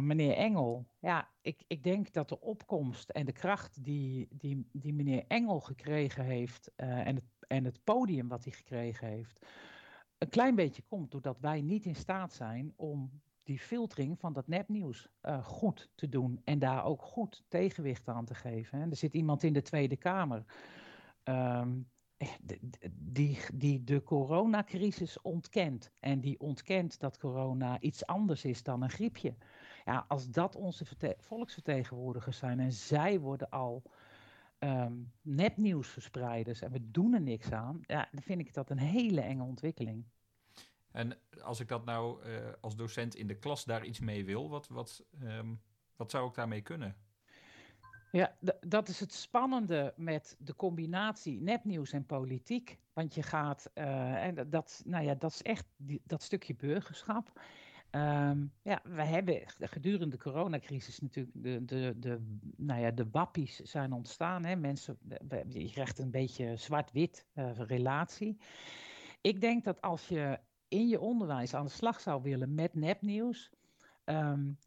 meneer 0.02 0.36
Engel, 0.36 0.86
ja, 1.00 1.30
ik, 1.42 1.64
ik 1.68 1.84
denk 1.84 2.14
dat 2.14 2.30
de 2.30 2.42
opkomst 2.42 3.10
en 3.10 3.26
de 3.26 3.32
kracht 3.32 3.84
die, 3.84 4.28
die, 4.32 4.68
die 4.72 4.94
meneer 4.94 5.24
Engel 5.28 5.60
gekregen 5.60 6.24
heeft 6.24 6.72
en, 6.76 7.16
het, 7.16 7.26
en 7.48 7.66
het 7.66 7.84
podium 7.84 8.28
wat 8.28 8.44
hij 8.44 8.54
gekregen 8.54 9.08
heeft, 9.08 9.46
een 10.24 10.30
klein 10.30 10.56
beetje 10.56 10.84
komt 10.88 11.12
doordat 11.12 11.40
wij 11.40 11.62
niet 11.62 11.86
in 11.86 11.96
staat 11.96 12.34
zijn 12.34 12.74
om 12.76 13.22
die 13.44 13.60
filtering 13.60 14.20
van 14.20 14.34
dat 14.34 14.48
nepnieuws 14.48 15.08
uh, 15.22 15.46
goed 15.46 15.90
te 15.96 16.10
doen 16.10 16.42
en 16.44 16.60
daar 16.60 16.86
ook 16.86 17.02
goed 17.02 17.44
tegenwicht 17.48 18.08
aan 18.08 18.26
te 18.26 18.36
geven. 18.36 18.80
Hè. 18.80 18.90
Er 18.90 18.96
zit 18.96 19.14
iemand 19.14 19.44
in 19.44 19.54
de 19.54 19.62
Tweede 19.62 19.98
Kamer 19.98 20.46
um, 21.24 21.92
die, 22.92 23.40
die 23.54 23.84
de 23.84 24.04
coronacrisis 24.04 25.22
ontkent 25.22 25.92
en 26.00 26.20
die 26.20 26.40
ontkent 26.40 27.00
dat 27.00 27.18
corona 27.18 27.80
iets 27.80 28.06
anders 28.06 28.46
is 28.46 28.64
dan 28.64 28.82
een 28.82 28.90
griepje. 28.90 29.36
Ja, 29.86 30.06
als 30.08 30.30
dat 30.30 30.56
onze 30.56 30.86
volksvertegenwoordigers 31.18 32.38
zijn 32.38 32.60
en 32.60 32.72
zij 32.72 33.20
worden 33.20 33.50
al 33.50 33.84
um, 34.64 35.12
nepnieuwsverspreiders 35.22 36.62
en 36.62 36.72
we 36.72 36.92
doen 36.92 37.14
er 37.14 37.22
niks 37.22 37.52
aan, 37.52 37.84
ja, 37.88 38.08
dan 38.12 38.22
vind 38.22 38.40
ik 38.40 38.54
dat 38.54 38.70
een 38.70 38.80
hele 38.80 39.22
enge 39.22 39.44
ontwikkeling. 39.44 40.06
En 40.92 41.18
als 41.42 41.60
ik 41.60 41.68
dat 41.68 41.86
nou 41.86 42.28
uh, 42.28 42.36
als 42.62 42.76
docent 42.76 43.16
in 43.16 43.28
de 43.28 43.36
klas 43.36 43.66
daar 43.66 43.86
iets 43.86 44.00
mee 44.00 44.26
wil, 44.26 44.50
wat, 44.50 44.68
wat, 44.68 45.04
um, 45.22 45.62
wat 45.96 46.12
zou 46.12 46.28
ik 46.28 46.36
daarmee 46.36 46.62
kunnen? 46.62 46.96
Ja, 48.12 48.36
dat 48.62 48.88
is 48.88 49.00
het 49.00 49.14
spannende 49.14 49.94
met 49.98 50.36
de 50.40 50.56
combinatie 50.56 51.42
nepnieuws 51.42 51.92
en 51.92 52.06
politiek. 52.06 52.78
Want 52.94 53.16
je 53.16 53.24
gaat, 53.24 53.72
uh, 53.74 54.26
en 54.26 54.50
dat, 54.50 54.82
nou 54.86 55.04
ja, 55.04 55.16
dat 55.16 55.32
is 55.32 55.42
echt 55.42 55.66
die, 55.78 56.02
dat 56.06 56.24
stukje 56.24 56.56
burgerschap. 56.56 57.42
Um, 57.96 58.54
ja, 58.62 58.82
we 58.84 59.04
hebben 59.04 59.42
gedurende 59.60 60.16
de 60.16 60.24
coronacrisis 60.24 61.00
natuurlijk 61.00 61.44
de, 61.44 61.66
de, 61.66 61.94
de, 61.98 62.38
nou 62.58 62.82
ja, 62.82 62.92
de 62.92 63.10
wappies 63.12 63.60
zijn 63.60 63.94
ontstaan. 63.94 64.46
Hè? 64.46 64.56
Mensen, 64.56 64.98
je 65.48 65.72
krijgt 65.72 66.00
een 66.00 66.12
beetje 66.12 66.56
zwart-wit 66.56 67.26
uh, 67.36 67.52
relatie. 67.58 68.38
Ik 69.22 69.42
denk 69.42 69.64
dat 69.64 69.82
als 69.82 70.08
je 70.08 70.40
in 70.68 70.88
je 70.88 71.00
onderwijs 71.00 71.54
aan 71.54 71.66
de 71.66 71.72
slag 71.72 72.00
zou 72.00 72.22
willen 72.22 72.54
met 72.54 72.74
nepnieuws, 72.74 73.50
um, 74.06 74.58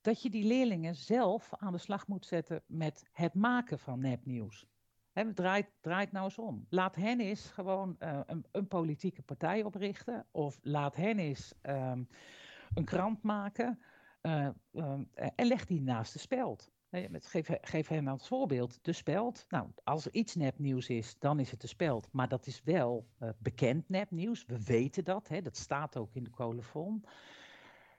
dat 0.00 0.22
je 0.22 0.30
die 0.30 0.44
leerlingen 0.44 0.94
zelf 0.94 1.54
aan 1.56 1.72
de 1.72 1.78
slag 1.78 2.06
moet 2.06 2.26
zetten 2.26 2.62
met 2.66 3.08
het 3.12 3.34
maken 3.34 3.78
van 3.78 4.00
nepnieuws. 4.00 4.66
He, 5.12 5.32
draait, 5.34 5.66
draait 5.80 6.12
nou 6.12 6.24
eens 6.24 6.38
om. 6.38 6.66
Laat 6.68 6.94
hen 6.94 7.20
eens 7.20 7.48
gewoon 7.48 7.96
uh, 7.98 8.20
een, 8.26 8.44
een, 8.52 8.68
politieke 8.68 9.22
partij 9.22 9.62
oprichten. 9.62 10.26
Of 10.30 10.58
laat 10.62 10.96
hen 10.96 11.18
eens 11.18 11.54
um, 11.62 12.08
een 12.76 12.84
krant 12.84 13.22
maken. 13.22 13.78
Uh, 14.22 14.48
um, 14.72 15.08
en 15.14 15.46
leg 15.46 15.66
die 15.66 15.80
naast 15.80 16.12
de 16.12 16.18
speld. 16.18 16.70
Geef, 17.12 17.48
geef 17.60 17.88
hen 17.88 18.08
als 18.08 18.28
voorbeeld 18.28 18.78
de 18.82 18.92
speld. 18.92 19.44
Nou, 19.48 19.68
als 19.84 20.06
er 20.06 20.14
iets 20.14 20.34
nepnieuws 20.34 20.88
is, 20.88 21.18
dan 21.18 21.40
is 21.40 21.50
het 21.50 21.60
de 21.60 21.66
speld. 21.66 22.08
Maar 22.12 22.28
dat 22.28 22.46
is 22.46 22.62
wel 22.64 23.06
uh, 23.20 23.28
bekend 23.38 23.88
nepnieuws. 23.88 24.44
We 24.46 24.64
weten 24.64 25.04
dat. 25.04 25.28
Hè? 25.28 25.40
Dat 25.40 25.56
staat 25.56 25.96
ook 25.96 26.14
in 26.14 26.24
de 26.24 26.30
colofon. 26.30 27.04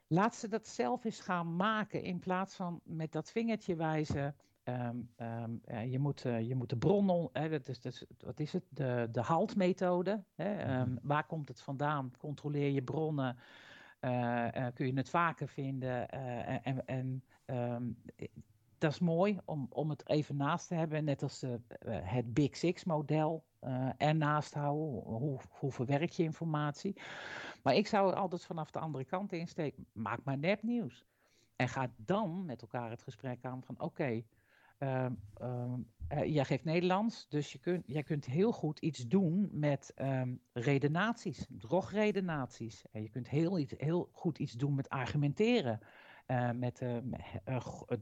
Laat 0.07 0.35
ze 0.35 0.47
dat 0.47 0.67
zelf 0.67 1.03
eens 1.03 1.19
gaan 1.19 1.55
maken 1.55 2.03
in 2.03 2.19
plaats 2.19 2.55
van 2.55 2.81
met 2.83 3.11
dat 3.11 3.31
vingertje 3.31 3.75
wijzen. 3.75 4.35
Um, 4.63 5.09
um, 5.17 5.61
uh, 5.65 5.91
je, 5.91 5.99
moet, 5.99 6.25
uh, 6.25 6.47
je 6.47 6.55
moet 6.55 6.69
de 6.69 6.77
bron, 6.77 7.29
hè, 7.33 7.49
dat 7.49 7.67
is, 7.67 7.81
dat 7.81 7.93
is, 7.93 8.05
wat 8.19 8.39
is 8.39 8.53
het? 8.53 8.63
De, 8.69 9.07
de 9.11 9.21
haltmethode. 9.21 10.23
Hè, 10.35 10.79
um, 10.79 10.99
waar 11.01 11.25
komt 11.25 11.47
het 11.47 11.61
vandaan? 11.61 12.11
Controleer 12.17 12.69
je 12.69 12.83
bronnen. 12.83 13.37
Uh, 14.01 14.67
kun 14.73 14.85
je 14.85 14.93
het 14.93 15.09
vaker 15.09 15.47
vinden. 15.47 16.09
en 16.63 16.85
en 16.85 17.23
dat 18.77 18.91
is 18.91 18.99
mooi 18.99 19.39
om, 19.45 19.67
om 19.69 19.89
het 19.89 20.09
even 20.09 20.35
naast 20.35 20.67
te 20.67 20.75
hebben. 20.75 21.03
Net 21.03 21.23
als 21.23 21.45
het 21.85 22.33
Big 22.33 22.55
Six 22.57 22.83
model 22.83 23.45
ernaast 23.97 24.53
houden. 24.53 25.01
Hoe, 25.03 25.39
hoe 25.49 25.71
verwerk 25.71 26.09
je 26.09 26.23
informatie? 26.23 27.01
Maar 27.63 27.75
ik 27.75 27.87
zou 27.87 28.13
altijd 28.13 28.45
vanaf 28.45 28.71
de 28.71 28.79
andere 28.79 29.05
kant 29.05 29.31
insteken. 29.31 29.87
Maak 29.91 30.23
maar 30.23 30.37
nepnieuws. 30.37 31.05
En 31.55 31.67
ga 31.67 31.91
dan 31.95 32.45
met 32.45 32.61
elkaar 32.61 32.89
het 32.89 33.03
gesprek 33.03 33.45
aan 33.45 33.63
van 33.63 33.81
oké, 33.81 34.23
uh, 34.79 35.05
uh, 35.41 35.73
jij 36.33 36.45
geeft 36.45 36.63
Nederlands, 36.63 37.27
dus 37.29 37.51
je 37.51 37.59
kunt, 37.59 37.83
jij 37.87 38.03
kunt 38.03 38.25
heel 38.25 38.51
goed 38.51 38.79
iets 38.79 39.07
doen 39.07 39.49
met 39.51 39.93
um, 39.95 40.41
redenaties, 40.53 41.45
drogredenaties. 41.49 42.85
En 42.91 43.01
je 43.01 43.09
kunt 43.09 43.29
heel, 43.29 43.65
heel 43.77 44.09
goed 44.11 44.39
iets 44.39 44.53
doen 44.53 44.75
met 44.75 44.89
argumenteren. 44.89 45.79
Uh, 46.27 46.51
met 46.51 46.81
uh, 46.81 46.97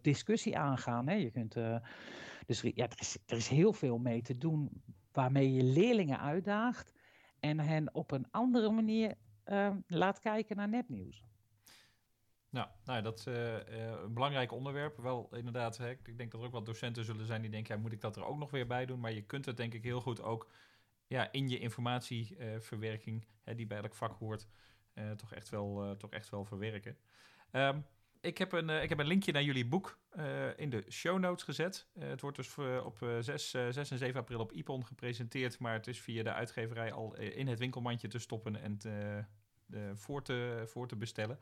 discussie 0.01 0.57
aangaan. 0.57 1.07
Hè. 1.07 1.13
Je 1.13 1.31
kunt, 1.31 1.53
dus 2.45 2.61
ja, 2.61 2.85
er 2.85 2.99
is, 2.99 3.17
er 3.25 3.37
is 3.37 3.47
heel 3.47 3.73
veel 3.73 3.97
mee 3.97 4.21
te 4.21 4.37
doen 4.37 4.83
waarmee 5.11 5.53
je 5.53 5.63
leerlingen 5.63 6.19
uitdaagt 6.19 6.93
en 7.39 7.59
hen 7.59 7.93
op 7.93 8.11
een 8.11 8.27
andere 8.31 8.71
manier 8.71 9.13
uh, 9.45 9.75
laat 9.87 10.19
kijken 10.19 10.55
naar 10.55 10.69
nepnieuws. 10.69 11.23
Nou, 12.55 12.67
nou 12.85 13.01
dat 13.01 13.19
is 13.19 13.27
uh, 13.27 13.35
uh, 13.35 13.59
een 14.03 14.13
belangrijk 14.13 14.51
onderwerp. 14.51 14.97
Wel 14.97 15.29
inderdaad, 15.31 15.77
hè, 15.77 15.89
ik 15.89 16.17
denk 16.17 16.31
dat 16.31 16.41
er 16.41 16.47
ook 16.47 16.53
wat 16.53 16.65
docenten 16.65 17.05
zullen 17.05 17.25
zijn 17.25 17.41
die 17.41 17.49
denken, 17.49 17.75
ja, 17.75 17.81
moet 17.81 17.91
ik 17.91 18.01
dat 18.01 18.15
er 18.15 18.25
ook 18.25 18.37
nog 18.37 18.51
weer 18.51 18.67
bij 18.67 18.85
doen? 18.85 18.99
Maar 18.99 19.13
je 19.13 19.21
kunt 19.21 19.45
het 19.45 19.57
denk 19.57 19.73
ik 19.73 19.83
heel 19.83 20.01
goed 20.01 20.21
ook 20.21 20.51
ja, 21.07 21.31
in 21.31 21.49
je 21.49 21.59
informatieverwerking, 21.59 23.25
die 23.55 23.67
bij 23.67 23.77
elk 23.77 23.95
vak 23.95 24.13
hoort, 24.13 24.47
toch, 25.15 25.33
echt 25.33 25.49
wel, 25.49 25.95
toch 25.97 26.11
echt 26.11 26.29
wel 26.29 26.45
verwerken. 26.45 26.97
Um, 27.51 27.85
ik, 28.21 28.37
heb 28.37 28.51
een, 28.51 28.69
ik 28.69 28.89
heb 28.89 28.99
een 28.99 29.07
linkje 29.07 29.31
naar 29.31 29.43
jullie 29.43 29.67
boek 29.67 29.99
in 30.55 30.69
de 30.69 30.85
show 30.89 31.19
notes 31.19 31.43
gezet. 31.43 31.87
het 31.99 32.21
wordt 32.21 32.37
dus 32.37 32.57
op 32.83 32.97
6, 33.19 33.49
6 33.49 33.75
en 33.75 33.97
7 33.97 34.19
april 34.19 34.39
op 34.39 34.51
IPON 34.51 34.85
gepresenteerd, 34.85 35.59
maar 35.59 35.73
het 35.73 35.87
is 35.87 35.99
via 36.01 36.23
de 36.23 36.33
uitgeverij 36.33 36.91
al 36.91 37.15
in 37.15 37.47
het 37.47 37.59
winkelmandje 37.59 38.07
te 38.07 38.19
stoppen 38.19 38.61
en 38.61 38.77
te, 38.77 39.25
voor, 39.93 40.23
te, 40.23 40.63
voor 40.65 40.87
te 40.87 40.95
bestellen. 40.95 41.39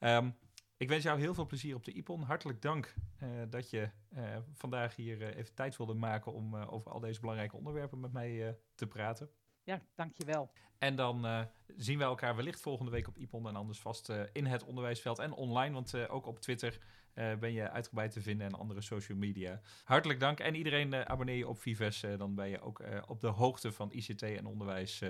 Um, 0.00 0.34
ik 0.82 0.88
wens 0.88 1.04
jou 1.04 1.20
heel 1.20 1.34
veel 1.34 1.46
plezier 1.46 1.74
op 1.74 1.84
de 1.84 1.92
IPON. 1.92 2.22
Hartelijk 2.22 2.62
dank 2.62 2.94
uh, 3.22 3.28
dat 3.50 3.70
je 3.70 3.90
uh, 4.16 4.36
vandaag 4.52 4.96
hier 4.96 5.20
uh, 5.20 5.36
even 5.36 5.54
tijd 5.54 5.76
wilde 5.76 5.94
maken 5.94 6.32
om 6.32 6.56
over 6.56 6.90
al 6.90 7.00
deze 7.00 7.20
belangrijke 7.20 7.56
onderwerpen 7.56 8.00
met 8.00 8.12
mij 8.12 8.58
te 8.74 8.86
praten. 8.86 9.30
Ja, 9.64 9.82
dankjewel. 9.94 10.52
En 10.78 10.96
dan 10.96 11.48
zien 11.76 11.98
we 11.98 12.04
elkaar 12.04 12.36
wellicht 12.36 12.60
volgende 12.60 12.90
week 12.90 13.08
op 13.08 13.16
IPON 13.16 13.48
en 13.48 13.56
anders 13.56 13.78
vast 13.78 14.12
in 14.32 14.46
het 14.46 14.64
onderwijsveld 14.64 15.18
en 15.18 15.32
online, 15.32 15.74
want 15.74 16.08
ook 16.08 16.26
op 16.26 16.40
Twitter 16.40 16.78
ben 17.14 17.52
je 17.52 17.70
uitgebreid 17.70 18.12
te 18.12 18.20
vinden 18.20 18.46
en 18.46 18.54
andere 18.54 18.80
social 18.80 19.18
media. 19.18 19.60
Hartelijk 19.84 20.20
dank 20.20 20.40
en 20.40 20.54
iedereen 20.54 21.08
abonneer 21.08 21.36
je 21.36 21.48
op 21.48 21.60
Vives, 21.60 22.04
dan 22.16 22.34
ben 22.34 22.48
je 22.48 22.60
ook 22.60 22.82
op 23.06 23.20
de 23.20 23.26
hoogte 23.26 23.72
van 23.72 23.92
ICT 23.92 24.22
en 24.22 24.46
onderwijs 24.46 25.02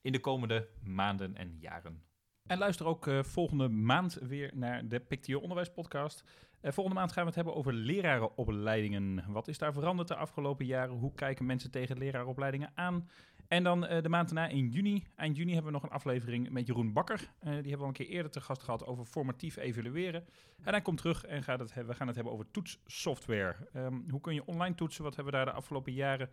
in 0.00 0.12
de 0.12 0.20
komende 0.20 0.68
maanden 0.82 1.36
en 1.36 1.56
jaren. 1.58 2.07
En 2.48 2.58
luister 2.58 2.86
ook 2.86 3.06
uh, 3.06 3.22
volgende 3.22 3.68
maand 3.68 4.14
weer 4.14 4.50
naar 4.54 4.88
de 4.88 5.00
Pictio 5.00 5.38
Onderwijs 5.40 5.70
Podcast. 5.70 6.24
Uh, 6.62 6.72
volgende 6.72 6.98
maand 6.98 7.12
gaan 7.12 7.22
we 7.22 7.26
het 7.26 7.36
hebben 7.36 7.54
over 7.54 7.72
lerarenopleidingen. 7.72 9.24
Wat 9.26 9.48
is 9.48 9.58
daar 9.58 9.72
veranderd 9.72 10.08
de 10.08 10.14
afgelopen 10.14 10.66
jaren? 10.66 10.94
Hoe 10.94 11.14
kijken 11.14 11.46
mensen 11.46 11.70
tegen 11.70 11.98
lerarenopleidingen 11.98 12.70
aan? 12.74 13.08
En 13.48 13.62
dan 13.62 13.84
uh, 13.84 14.02
de 14.02 14.08
maand 14.08 14.34
daarna 14.34 14.48
in 14.48 14.68
juni. 14.68 15.06
Eind 15.16 15.36
juni 15.36 15.52
hebben 15.52 15.72
we 15.72 15.78
nog 15.78 15.90
een 15.90 15.96
aflevering 15.96 16.50
met 16.50 16.66
Jeroen 16.66 16.92
Bakker. 16.92 17.18
die 17.40 17.50
hebben 17.50 17.70
we 17.70 17.78
al 17.78 17.86
een 17.86 17.92
keer 17.92 18.08
eerder 18.08 18.30
te 18.30 18.40
gast 18.40 18.62
gehad 18.62 18.86
over 18.86 19.04
formatief 19.04 19.56
evalueren. 19.56 20.24
En 20.62 20.72
hij 20.72 20.82
komt 20.82 20.98
terug 20.98 21.24
en 21.24 21.42
gaat 21.42 21.58
het 21.58 21.74
we 21.74 21.94
gaan 21.94 22.06
het 22.06 22.16
hebben 22.16 22.32
over 22.32 22.50
toetssoftware. 22.50 23.56
Um, 23.76 24.04
hoe 24.10 24.20
kun 24.20 24.34
je 24.34 24.46
online 24.46 24.74
toetsen? 24.74 25.04
Wat 25.04 25.14
hebben 25.16 25.32
we 25.32 25.38
daar 25.38 25.48
de 25.48 25.58
afgelopen 25.58 25.92
jaren 25.92 26.30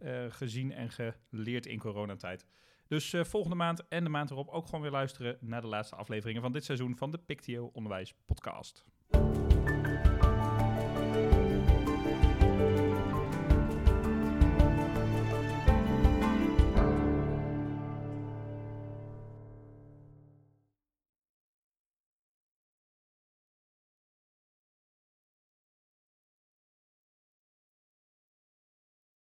eh, 0.00 0.24
gezien 0.28 0.72
en 0.72 0.90
geleerd 0.90 1.66
in 1.66 1.78
coronatijd. 1.78 2.46
Dus 2.90 3.12
eh, 3.12 3.24
volgende 3.24 3.56
maand 3.56 3.88
en 3.88 4.04
de 4.04 4.10
maand 4.10 4.30
erop 4.30 4.48
ook 4.48 4.64
gewoon 4.64 4.80
weer 4.80 4.90
luisteren 4.90 5.38
naar 5.40 5.60
de 5.60 5.66
laatste 5.66 5.96
afleveringen 5.96 6.42
van 6.42 6.52
dit 6.52 6.64
seizoen 6.64 6.96
van 6.96 7.10
de 7.10 7.18
Pictio 7.18 7.70
Onderwijs 7.72 8.14
Podcast. 8.26 8.84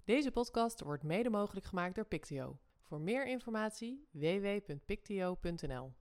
Deze 0.05 0.31
podcast 0.31 0.81
wordt 0.81 1.03
mede 1.03 1.31
mogelijk 1.31 1.67
gemaakt 1.67 1.95
door 1.95 2.05
Pictio. 2.05 2.59
Voor 2.91 3.01
meer 3.01 3.27
informatie 3.27 4.09
www.pictio.nl 4.11 5.93